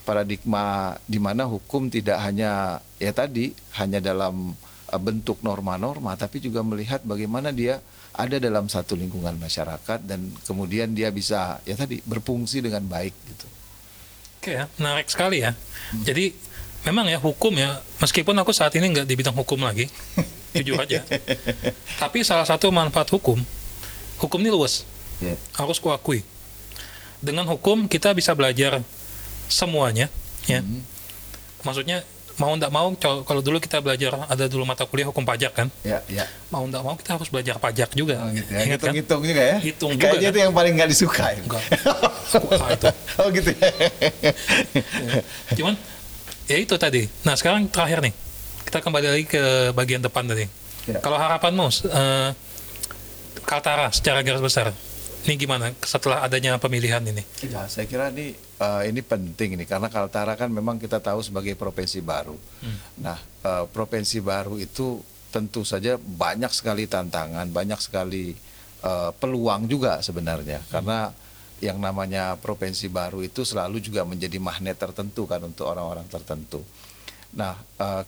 paradigma 0.02 0.98
di 1.06 1.22
mana 1.22 1.46
hukum 1.46 1.88
tidak 1.88 2.18
hanya 2.26 2.82
ya 2.98 3.14
tadi 3.14 3.54
hanya 3.78 4.02
dalam 4.02 4.58
uh, 4.90 5.02
bentuk 5.02 5.40
norma-norma 5.46 6.18
tapi 6.18 6.42
juga 6.42 6.66
melihat 6.66 7.06
bagaimana 7.06 7.54
dia 7.54 7.80
ada 8.12 8.36
dalam 8.38 8.68
satu 8.68 8.94
lingkungan 9.00 9.40
masyarakat 9.40 10.00
dan 10.04 10.32
kemudian 10.44 10.92
dia 10.92 11.08
bisa 11.10 11.64
ya 11.64 11.80
tadi 11.80 12.04
berfungsi 12.04 12.60
dengan 12.60 12.84
baik 12.84 13.16
gitu. 13.16 13.48
Oke 14.42 14.52
ya, 14.58 14.66
menarik 14.76 15.08
sekali 15.08 15.46
ya. 15.46 15.54
Jadi 16.02 16.34
memang 16.84 17.06
ya 17.08 17.22
hukum 17.22 17.54
ya, 17.56 17.78
meskipun 18.02 18.34
aku 18.42 18.52
saat 18.52 18.74
ini 18.76 18.90
nggak 18.90 19.06
di 19.06 19.14
bidang 19.14 19.38
hukum 19.38 19.62
lagi, 19.62 19.86
jujur 20.58 20.82
aja. 20.82 21.06
Tapi 22.02 22.26
salah 22.26 22.44
satu 22.44 22.74
manfaat 22.74 23.08
hukum, 23.14 23.38
hukum 24.18 24.40
ini 24.42 24.50
luas, 24.50 24.84
Ya. 25.22 25.38
harus 25.54 25.78
kuakui. 25.78 26.26
Dengan 27.22 27.46
hukum 27.46 27.86
kita 27.86 28.18
bisa 28.18 28.34
belajar 28.34 28.82
semuanya, 29.46 30.10
ya. 30.50 30.66
Mhm. 30.66 30.82
Maksudnya 31.62 32.02
mau 32.40 32.54
nggak 32.54 32.72
mau, 32.72 32.88
kalau 32.98 33.42
dulu 33.42 33.58
kita 33.58 33.80
belajar 33.80 34.16
ada 34.26 34.46
dulu 34.46 34.64
mata 34.64 34.86
kuliah 34.86 35.08
hukum 35.08 35.24
pajak 35.24 35.52
kan, 35.52 35.68
Ya, 35.82 36.00
ya. 36.08 36.26
mau 36.48 36.64
nggak 36.64 36.82
mau 36.82 36.96
kita 36.96 37.18
harus 37.18 37.28
belajar 37.28 37.58
pajak 37.58 37.92
juga. 37.92 38.22
Oh, 38.22 38.32
gitu 38.32 38.50
ya. 38.52 38.60
Ingat 38.66 38.80
kan? 38.80 38.94
Hitung-hitung 38.94 39.22
juga 39.26 39.42
ya. 39.44 39.58
Hitung 39.60 39.92
juga, 39.94 40.04
Kayaknya 40.08 40.22
kan? 40.24 40.34
itu 40.34 40.40
yang 40.42 40.54
paling 40.54 40.74
nggak 40.78 40.90
disuka. 40.90 41.26
ya. 41.30 41.40
Enggak. 41.42 41.64
Suka 42.32 42.66
itu. 42.72 42.90
oh 43.20 43.28
gitu 43.30 43.50
ya. 43.52 43.70
Cuman 45.58 45.74
ya 46.48 46.58
itu 46.58 46.76
tadi. 46.76 47.08
Nah 47.24 47.36
sekarang 47.36 47.68
terakhir 47.68 48.00
nih, 48.02 48.14
kita 48.66 48.80
kembali 48.80 49.08
lagi 49.10 49.26
ke 49.28 49.44
bagian 49.72 50.00
depan 50.00 50.24
tadi. 50.26 50.46
Ya. 50.88 50.98
Kalau 51.00 51.18
harapanmu, 51.20 51.68
eh, 51.88 52.30
Kaltara 53.42 53.90
secara 53.90 54.22
garis 54.22 54.40
besar, 54.40 54.72
ini 55.22 55.38
gimana 55.38 55.70
setelah 55.86 56.26
adanya 56.26 56.58
pemilihan 56.58 57.02
ini? 57.06 57.22
Ya, 57.46 57.70
saya 57.70 57.86
kira 57.86 58.10
ini 58.10 58.34
eh, 58.38 58.82
ini 58.90 59.06
penting 59.06 59.54
ini 59.54 59.70
karena 59.70 59.86
Kaltara 59.86 60.34
kan 60.34 60.50
memang 60.50 60.82
kita 60.82 60.98
tahu 60.98 61.22
sebagai 61.22 61.54
provinsi 61.54 62.02
baru. 62.02 62.34
Nah, 62.98 63.18
eh, 63.22 63.66
provinsi 63.70 64.18
baru 64.26 64.58
itu 64.58 64.98
tentu 65.30 65.62
saja 65.62 65.96
banyak 66.02 66.50
sekali 66.50 66.90
tantangan, 66.90 67.46
banyak 67.54 67.78
sekali 67.78 68.34
eh, 68.82 69.12
peluang 69.14 69.70
juga 69.70 70.02
sebenarnya 70.02 70.66
karena 70.74 71.14
yang 71.62 71.78
namanya 71.78 72.34
provinsi 72.42 72.90
baru 72.90 73.22
itu 73.22 73.46
selalu 73.46 73.78
juga 73.78 74.02
menjadi 74.02 74.42
magnet 74.42 74.82
tertentu 74.82 75.30
kan 75.30 75.46
untuk 75.46 75.70
orang-orang 75.70 76.10
tertentu. 76.10 76.66
Nah, 77.38 77.54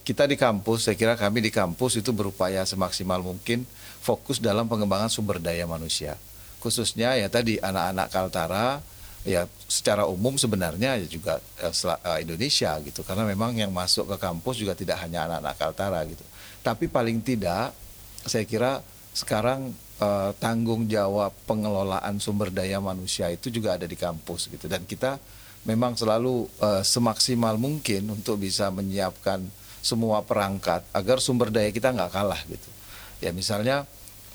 kita 0.01 0.25
di 0.25 0.35
kampus, 0.35 0.89
saya 0.89 0.97
kira 0.97 1.13
kami 1.13 1.39
di 1.39 1.53
kampus 1.53 2.01
itu 2.01 2.09
berupaya 2.11 2.65
semaksimal 2.65 3.21
mungkin 3.21 3.63
fokus 4.01 4.41
dalam 4.41 4.65
pengembangan 4.65 5.07
sumber 5.07 5.37
daya 5.37 5.69
manusia. 5.69 6.17
Khususnya 6.63 7.19
ya 7.19 7.27
tadi 7.27 7.59
anak-anak 7.59 8.07
Kaltara, 8.07 8.79
ya 9.27 9.43
secara 9.67 10.07
umum 10.07 10.39
sebenarnya 10.39 10.95
ya 10.95 11.07
juga 11.11 11.43
eh, 11.59 11.75
eh, 11.75 12.17
Indonesia 12.23 12.79
gitu. 12.79 13.03
Karena 13.03 13.27
memang 13.27 13.51
yang 13.51 13.75
masuk 13.75 14.15
ke 14.15 14.17
kampus 14.23 14.63
juga 14.63 14.71
tidak 14.71 15.03
hanya 15.03 15.27
anak-anak 15.27 15.55
Kaltara 15.59 15.99
gitu. 16.07 16.23
Tapi 16.63 16.87
paling 16.87 17.19
tidak, 17.19 17.75
saya 18.23 18.47
kira 18.47 18.79
sekarang 19.11 19.75
eh, 19.99 20.31
tanggung 20.39 20.87
jawab 20.87 21.35
pengelolaan 21.43 22.23
sumber 22.23 22.47
daya 22.47 22.79
manusia 22.79 23.27
itu 23.27 23.51
juga 23.51 23.75
ada 23.75 23.83
di 23.83 23.99
kampus 23.99 24.47
gitu. 24.47 24.71
Dan 24.71 24.87
kita 24.87 25.19
memang 25.67 25.99
selalu 25.99 26.47
eh, 26.63 26.83
semaksimal 26.83 27.59
mungkin 27.59 28.07
untuk 28.15 28.39
bisa 28.39 28.71
menyiapkan 28.71 29.43
semua 29.83 30.23
perangkat 30.23 30.87
agar 30.95 31.19
sumber 31.19 31.51
daya 31.51 31.67
kita 31.75 31.91
nggak 31.91 32.11
kalah 32.11 32.39
gitu. 32.47 32.69
Ya 33.19 33.35
misalnya 33.35 33.83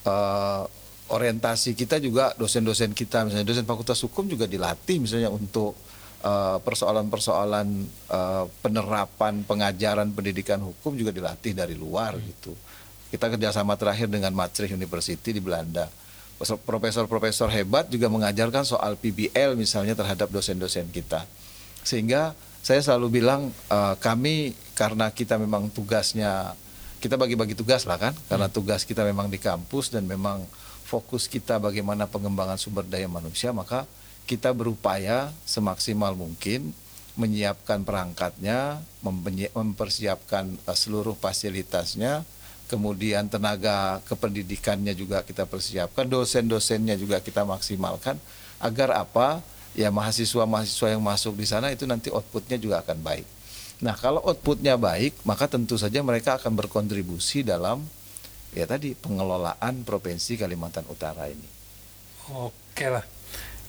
eh, 0.04 0.62
orientasi 1.08 1.72
kita 1.72 1.96
juga 1.98 2.36
dosen-dosen 2.36 2.92
kita 2.92 3.24
misalnya 3.24 3.46
dosen 3.48 3.64
fakultas 3.64 3.98
hukum 4.04 4.28
juga 4.28 4.44
dilatih 4.44 5.00
misalnya 5.00 5.32
untuk 5.32 5.72
eh, 6.20 6.58
persoalan-persoalan 6.60 7.66
eh, 8.12 8.44
penerapan 8.60 9.42
pengajaran 9.44 10.12
pendidikan 10.12 10.60
hukum 10.60 10.94
juga 10.94 11.10
dilatih 11.10 11.56
dari 11.56 11.74
luar 11.74 12.16
gitu. 12.20 12.52
Kita 13.08 13.32
kerjasama 13.32 13.72
terakhir 13.80 14.12
dengan 14.12 14.36
Maastricht 14.36 14.76
University 14.76 15.32
di 15.32 15.40
Belanda. 15.40 15.88
Profesor-profesor 16.38 17.48
hebat 17.50 17.88
juga 17.88 18.12
mengajarkan 18.12 18.68
soal 18.68 19.00
PBL 19.00 19.56
misalnya 19.56 19.96
terhadap 19.96 20.28
dosen-dosen 20.28 20.92
kita. 20.92 21.24
Sehingga 21.82 22.36
saya 22.60 22.84
selalu 22.84 23.18
bilang 23.18 23.48
uh, 23.72 23.96
kami 23.96 24.52
karena 24.76 25.08
kita 25.08 25.40
memang 25.40 25.72
tugasnya 25.72 26.52
kita 27.00 27.16
bagi-bagi 27.16 27.54
tugas 27.56 27.86
lah 27.88 27.96
kan, 27.96 28.14
karena 28.28 28.50
hmm. 28.50 28.54
tugas 28.54 28.82
kita 28.82 29.06
memang 29.08 29.30
di 29.32 29.40
kampus 29.40 29.94
dan 29.94 30.04
memang 30.04 30.44
fokus 30.88 31.28
kita 31.28 31.60
bagaimana 31.60 32.08
pengembangan 32.08 32.56
sumber 32.56 32.88
daya 32.88 33.04
manusia, 33.04 33.52
maka 33.52 33.84
kita 34.24 34.56
berupaya 34.56 35.28
semaksimal 35.44 36.16
mungkin 36.16 36.72
menyiapkan 37.20 37.84
perangkatnya, 37.84 38.80
mempersiapkan 39.52 40.48
uh, 40.64 40.72
seluruh 40.72 41.12
fasilitasnya, 41.12 42.24
kemudian 42.72 43.28
tenaga 43.28 44.00
kependidikannya 44.08 44.96
juga 44.96 45.20
kita 45.20 45.44
persiapkan, 45.44 46.08
dosen-dosennya 46.08 46.96
juga 46.96 47.20
kita 47.20 47.44
maksimalkan 47.44 48.16
agar 48.56 48.96
apa? 48.96 49.44
Ya 49.76 49.92
mahasiswa-mahasiswa 49.92 50.96
yang 50.96 51.04
masuk 51.04 51.38
di 51.38 51.46
sana 51.46 51.70
itu 51.70 51.84
nanti 51.84 52.08
outputnya 52.08 52.56
juga 52.56 52.80
akan 52.80 52.98
baik. 53.04 53.26
Nah 53.78 53.94
kalau 53.94 54.24
outputnya 54.24 54.74
baik, 54.74 55.14
maka 55.22 55.46
tentu 55.46 55.78
saja 55.78 56.02
mereka 56.02 56.34
akan 56.40 56.54
berkontribusi 56.54 57.46
dalam 57.46 57.84
ya 58.56 58.64
tadi 58.64 58.96
pengelolaan 58.96 59.84
provinsi 59.84 60.40
Kalimantan 60.40 60.84
Utara 60.88 61.28
ini. 61.28 61.48
Oke 62.32 62.86
lah. 62.88 63.04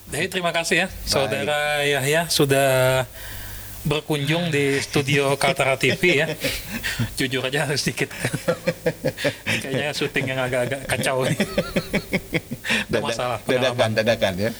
Jadi 0.09 0.25
terima 0.25 0.49
kasih 0.49 0.85
ya, 0.85 0.87
baik. 0.89 1.05
saudara 1.05 1.85
Yahya 1.85 2.25
sudah 2.33 3.05
berkunjung 3.87 4.51
di 4.51 4.79
studio 4.83 5.39
Kaltara 5.39 5.79
TV 5.79 6.25
ya. 6.25 6.27
Jujur 7.19 7.45
aja 7.45 7.63
harus 7.63 7.79
sedikit. 7.79 8.11
Kayaknya 9.63 9.95
syuting 9.95 10.25
yang 10.35 10.39
agak-agak 10.43 10.81
kacau 10.89 11.23
nih. 11.23 11.39
Dada, 12.89 13.01
masalah. 13.01 13.37
Dadakan, 13.45 13.89
dadakan 13.97 14.33
ya. 14.37 14.51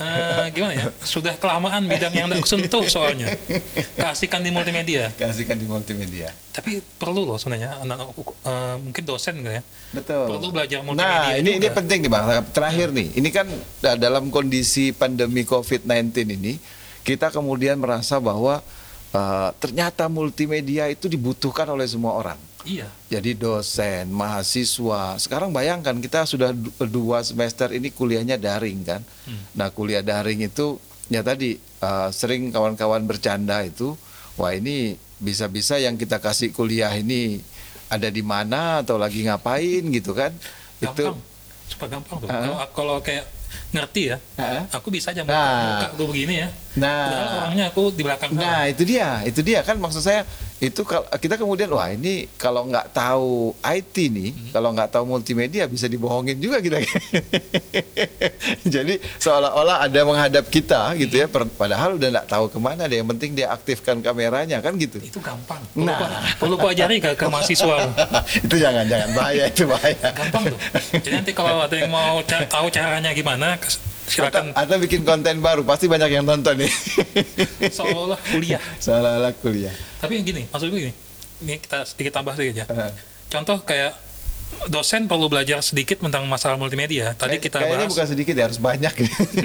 Uh, 0.00 0.46
gimana 0.50 0.72
ya? 0.74 0.86
Sudah 1.04 1.34
kelamaan 1.38 1.86
bidang 1.86 2.14
yang 2.14 2.26
tidak 2.30 2.46
sentuh 2.48 2.84
soalnya. 2.90 3.30
Kasihkan 3.94 4.42
di 4.42 4.50
multimedia. 4.50 5.14
Kasihkan 5.14 5.58
di 5.60 5.66
multimedia. 5.68 6.32
Tapi 6.52 6.82
perlu 6.98 7.22
loh 7.22 7.38
sebenarnya 7.38 7.80
anak 7.80 8.12
uh, 8.18 8.76
mungkin 8.82 9.02
dosen 9.06 9.40
gitu 9.40 9.52
ya. 9.52 9.62
Betul. 9.94 10.26
Perlu 10.26 10.48
belajar 10.50 10.78
multimedia. 10.82 11.22
Nah, 11.22 11.38
ini 11.38 11.50
juga. 11.54 11.58
ini 11.58 11.68
penting 11.70 11.98
nih 12.02 12.10
Bang. 12.10 12.26
Terakhir 12.50 12.88
nih. 12.90 13.08
Ini 13.20 13.28
kan 13.30 13.46
dalam 13.98 14.24
kondisi 14.34 14.90
pandemi 14.90 15.46
Covid-19 15.46 16.34
ini 16.34 16.54
kita 17.02 17.34
kemudian 17.34 17.78
merasa 17.78 18.18
bahwa 18.22 18.62
uh, 19.12 19.50
ternyata 19.58 20.06
multimedia 20.08 20.88
itu 20.88 21.06
dibutuhkan 21.06 21.68
oleh 21.70 21.86
semua 21.86 22.14
orang. 22.14 22.38
Iya. 22.62 22.86
Jadi 23.10 23.34
dosen, 23.34 24.06
mahasiswa. 24.14 25.18
Sekarang 25.18 25.50
bayangkan 25.50 25.98
kita 25.98 26.22
sudah 26.30 26.54
dua 26.86 27.26
semester 27.26 27.74
ini 27.74 27.90
kuliahnya 27.90 28.38
daring 28.38 28.86
kan. 28.86 29.02
Hmm. 29.26 29.42
Nah 29.58 29.68
kuliah 29.74 30.02
daring 30.02 30.46
itu 30.46 30.78
ya 31.10 31.26
tadi 31.26 31.58
uh, 31.82 32.08
sering 32.14 32.54
kawan-kawan 32.54 33.02
bercanda 33.02 33.66
itu, 33.66 33.98
wah 34.38 34.54
ini 34.54 34.94
bisa-bisa 35.18 35.78
yang 35.82 35.98
kita 35.98 36.22
kasih 36.22 36.54
kuliah 36.54 36.94
ini 36.94 37.42
ada 37.90 38.08
di 38.08 38.22
mana 38.22 38.86
atau 38.86 38.94
lagi 38.94 39.26
ngapain 39.26 39.82
gitu 39.90 40.14
kan? 40.14 40.30
Gampang. 40.78 41.18
Itu 41.18 41.18
super 41.66 41.90
gampang 41.90 42.22
tuh. 42.22 42.28
Uh, 42.30 42.62
kalau 42.78 43.02
kayak 43.02 43.26
ngerti 43.74 44.12
ya, 44.12 44.16
uh 44.40 44.64
aku 44.72 44.88
bisa 44.88 45.12
aja 45.12 45.24
nah, 45.28 45.92
buka 45.92 46.04
begini 46.08 46.46
ya. 46.46 46.48
Nah, 46.72 47.04
Padahal 47.04 47.32
orangnya 47.44 47.64
aku 47.68 47.82
di 47.92 48.02
belakang. 48.02 48.30
Nah, 48.32 48.64
itu 48.64 48.82
dia, 48.88 49.20
itu 49.28 49.44
dia 49.44 49.60
kan 49.60 49.76
maksud 49.76 50.00
saya 50.00 50.24
itu 50.62 50.86
kita 51.18 51.34
kemudian 51.34 51.66
wah 51.74 51.90
ini 51.90 52.30
kalau 52.38 52.62
nggak 52.70 52.94
tahu 52.94 53.50
IT 53.60 53.96
nih, 54.08 54.30
hmm. 54.30 54.50
kalau 54.54 54.70
nggak 54.70 54.94
tahu 54.94 55.04
multimedia 55.10 55.66
bisa 55.66 55.90
dibohongin 55.90 56.38
juga 56.38 56.62
kita. 56.62 56.78
Jadi 58.78 59.02
seolah-olah 59.18 59.84
ada 59.84 60.00
menghadap 60.06 60.46
kita 60.48 60.94
gitu 60.96 61.18
ya, 61.18 61.26
hmm. 61.26 61.58
padahal 61.58 61.98
udah 61.98 62.08
nggak 62.14 62.28
tahu 62.30 62.46
ke 62.46 62.58
mana 62.62 62.86
deh. 62.86 63.02
Yang 63.02 63.10
penting 63.18 63.30
dia 63.34 63.50
aktifkan 63.50 63.98
kameranya 64.00 64.62
kan 64.62 64.78
gitu. 64.78 65.02
Itu 65.02 65.18
gampang. 65.18 65.60
Nah, 65.74 65.98
perlu 66.38 66.54
kau 66.54 66.70
ajari 66.70 67.02
ke, 67.02 67.18
ke 67.18 67.26
mahasiswa. 67.26 67.90
itu 68.46 68.56
jangan 68.56 68.86
jangan 68.86 69.10
bahaya 69.18 69.50
itu 69.50 69.66
bahaya. 69.66 70.08
Gampang 70.14 70.46
tuh. 70.46 70.58
Jadi 71.04 71.10
nanti 71.10 71.32
kalau 71.34 71.66
ada 71.66 71.74
yang 71.74 71.90
mau 71.90 72.22
tahu 72.24 72.70
caranya 72.70 73.10
gimana, 73.10 73.58
silakan. 74.08 74.54
Atau, 74.54 74.66
atau 74.66 74.76
bikin 74.82 75.02
konten 75.06 75.38
baru, 75.38 75.62
pasti 75.66 75.86
banyak 75.86 76.10
yang 76.10 76.26
nonton 76.26 76.58
nih. 76.58 76.72
Seolah-olah 77.76 78.20
kuliah. 78.30 78.62
Seolah-olah 78.82 79.32
kuliah 79.38 79.74
tapi 80.02 80.18
gini 80.26 80.42
maksud 80.50 80.66
gue 80.66 80.90
gini 80.90 80.94
ini 81.46 81.54
kita 81.62 81.86
sedikit 81.86 82.18
tambah 82.18 82.34
sedikit 82.34 82.66
ya 82.66 82.66
uh. 82.66 82.90
contoh 83.30 83.62
kayak 83.62 83.94
dosen 84.66 85.06
perlu 85.06 85.30
belajar 85.30 85.62
sedikit 85.62 86.02
tentang 86.02 86.26
masalah 86.26 86.58
multimedia 86.58 87.14
tadi 87.14 87.38
Kay 87.38 87.46
kita 87.46 87.62
kayaknya 87.62 87.86
bahas 87.86 87.94
bukan 87.94 88.06
sedikit 88.10 88.34
ya 88.34 88.50
harus 88.50 88.58
banyak 88.58 88.90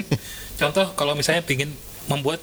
contoh 0.60 0.86
kalau 0.98 1.14
misalnya 1.14 1.46
ingin 1.46 1.70
membuat 2.10 2.42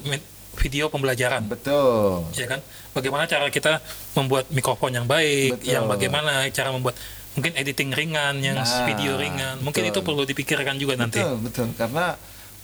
video 0.56 0.88
pembelajaran 0.88 1.44
betul 1.44 2.24
ya 2.32 2.48
kan 2.48 2.64
bagaimana 2.96 3.28
cara 3.28 3.52
kita 3.52 3.84
membuat 4.16 4.48
mikrofon 4.48 4.96
yang 4.96 5.04
baik 5.04 5.60
betul. 5.60 5.68
yang 5.68 5.84
bagaimana 5.84 6.48
cara 6.48 6.72
membuat 6.72 6.96
mungkin 7.36 7.52
editing 7.54 7.92
ringan 7.92 8.40
yang 8.40 8.56
nah, 8.56 8.84
video 8.88 9.20
ringan 9.20 9.60
mungkin 9.60 9.84
betul. 9.86 9.92
itu 9.92 10.00
perlu 10.02 10.22
dipikirkan 10.24 10.74
juga 10.80 10.96
nanti 10.96 11.20
betul 11.20 11.36
betul 11.44 11.68
karena 11.76 12.16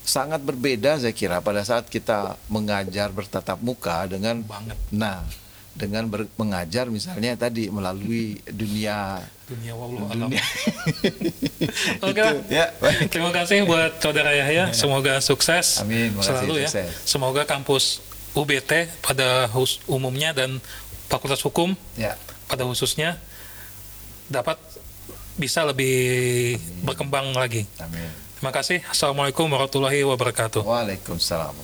sangat 0.03 0.43
berbeda 0.43 0.99
saya 0.99 1.15
kira 1.15 1.39
pada 1.39 1.63
saat 1.63 1.87
kita 1.87 2.35
mengajar 2.51 3.13
bertatap 3.15 3.61
muka 3.63 4.09
dengan 4.11 4.43
banget 4.43 4.75
nah 4.91 5.23
dengan 5.73 6.05
ber, 6.05 6.29
mengajar 6.37 6.93
misalnya 6.93 7.33
tadi 7.33 7.73
melalui 7.73 8.37
dunia 8.45 9.25
dunia 9.49 9.73
wallahu 9.73 10.09
dunia. 10.13 10.45
Oke. 12.09 12.25
Ya, 12.53 12.73
Terima 13.09 13.33
kasih 13.33 13.65
buat 13.65 13.97
saudara 14.01 14.37
Yahya. 14.37 14.73
Semoga 14.77 15.21
sukses 15.25 15.81
Amin, 15.81 16.13
selalu 16.21 16.65
ya. 16.65 16.69
Sukses. 16.69 16.93
Semoga 17.09 17.49
kampus 17.49 18.05
UBT 18.37 18.89
pada 19.01 19.49
umumnya 19.89 20.37
dan 20.37 20.61
Fakultas 21.09 21.41
Hukum 21.45 21.77
ya. 21.97 22.17
pada 22.49 22.65
khususnya 22.65 23.21
dapat 24.33 24.57
bisa 25.37 25.65
lebih 25.69 26.57
Amin. 26.57 26.85
berkembang 26.85 27.27
lagi. 27.37 27.69
Amin. 27.81 28.09
Terima 28.41 28.51
kasih. 28.51 28.83
Assalamualaikum 28.91 29.47
warahmatullahi 29.47 30.03
wabarakatuh. 30.03 30.67
Waalaikumsalam. 30.67 31.55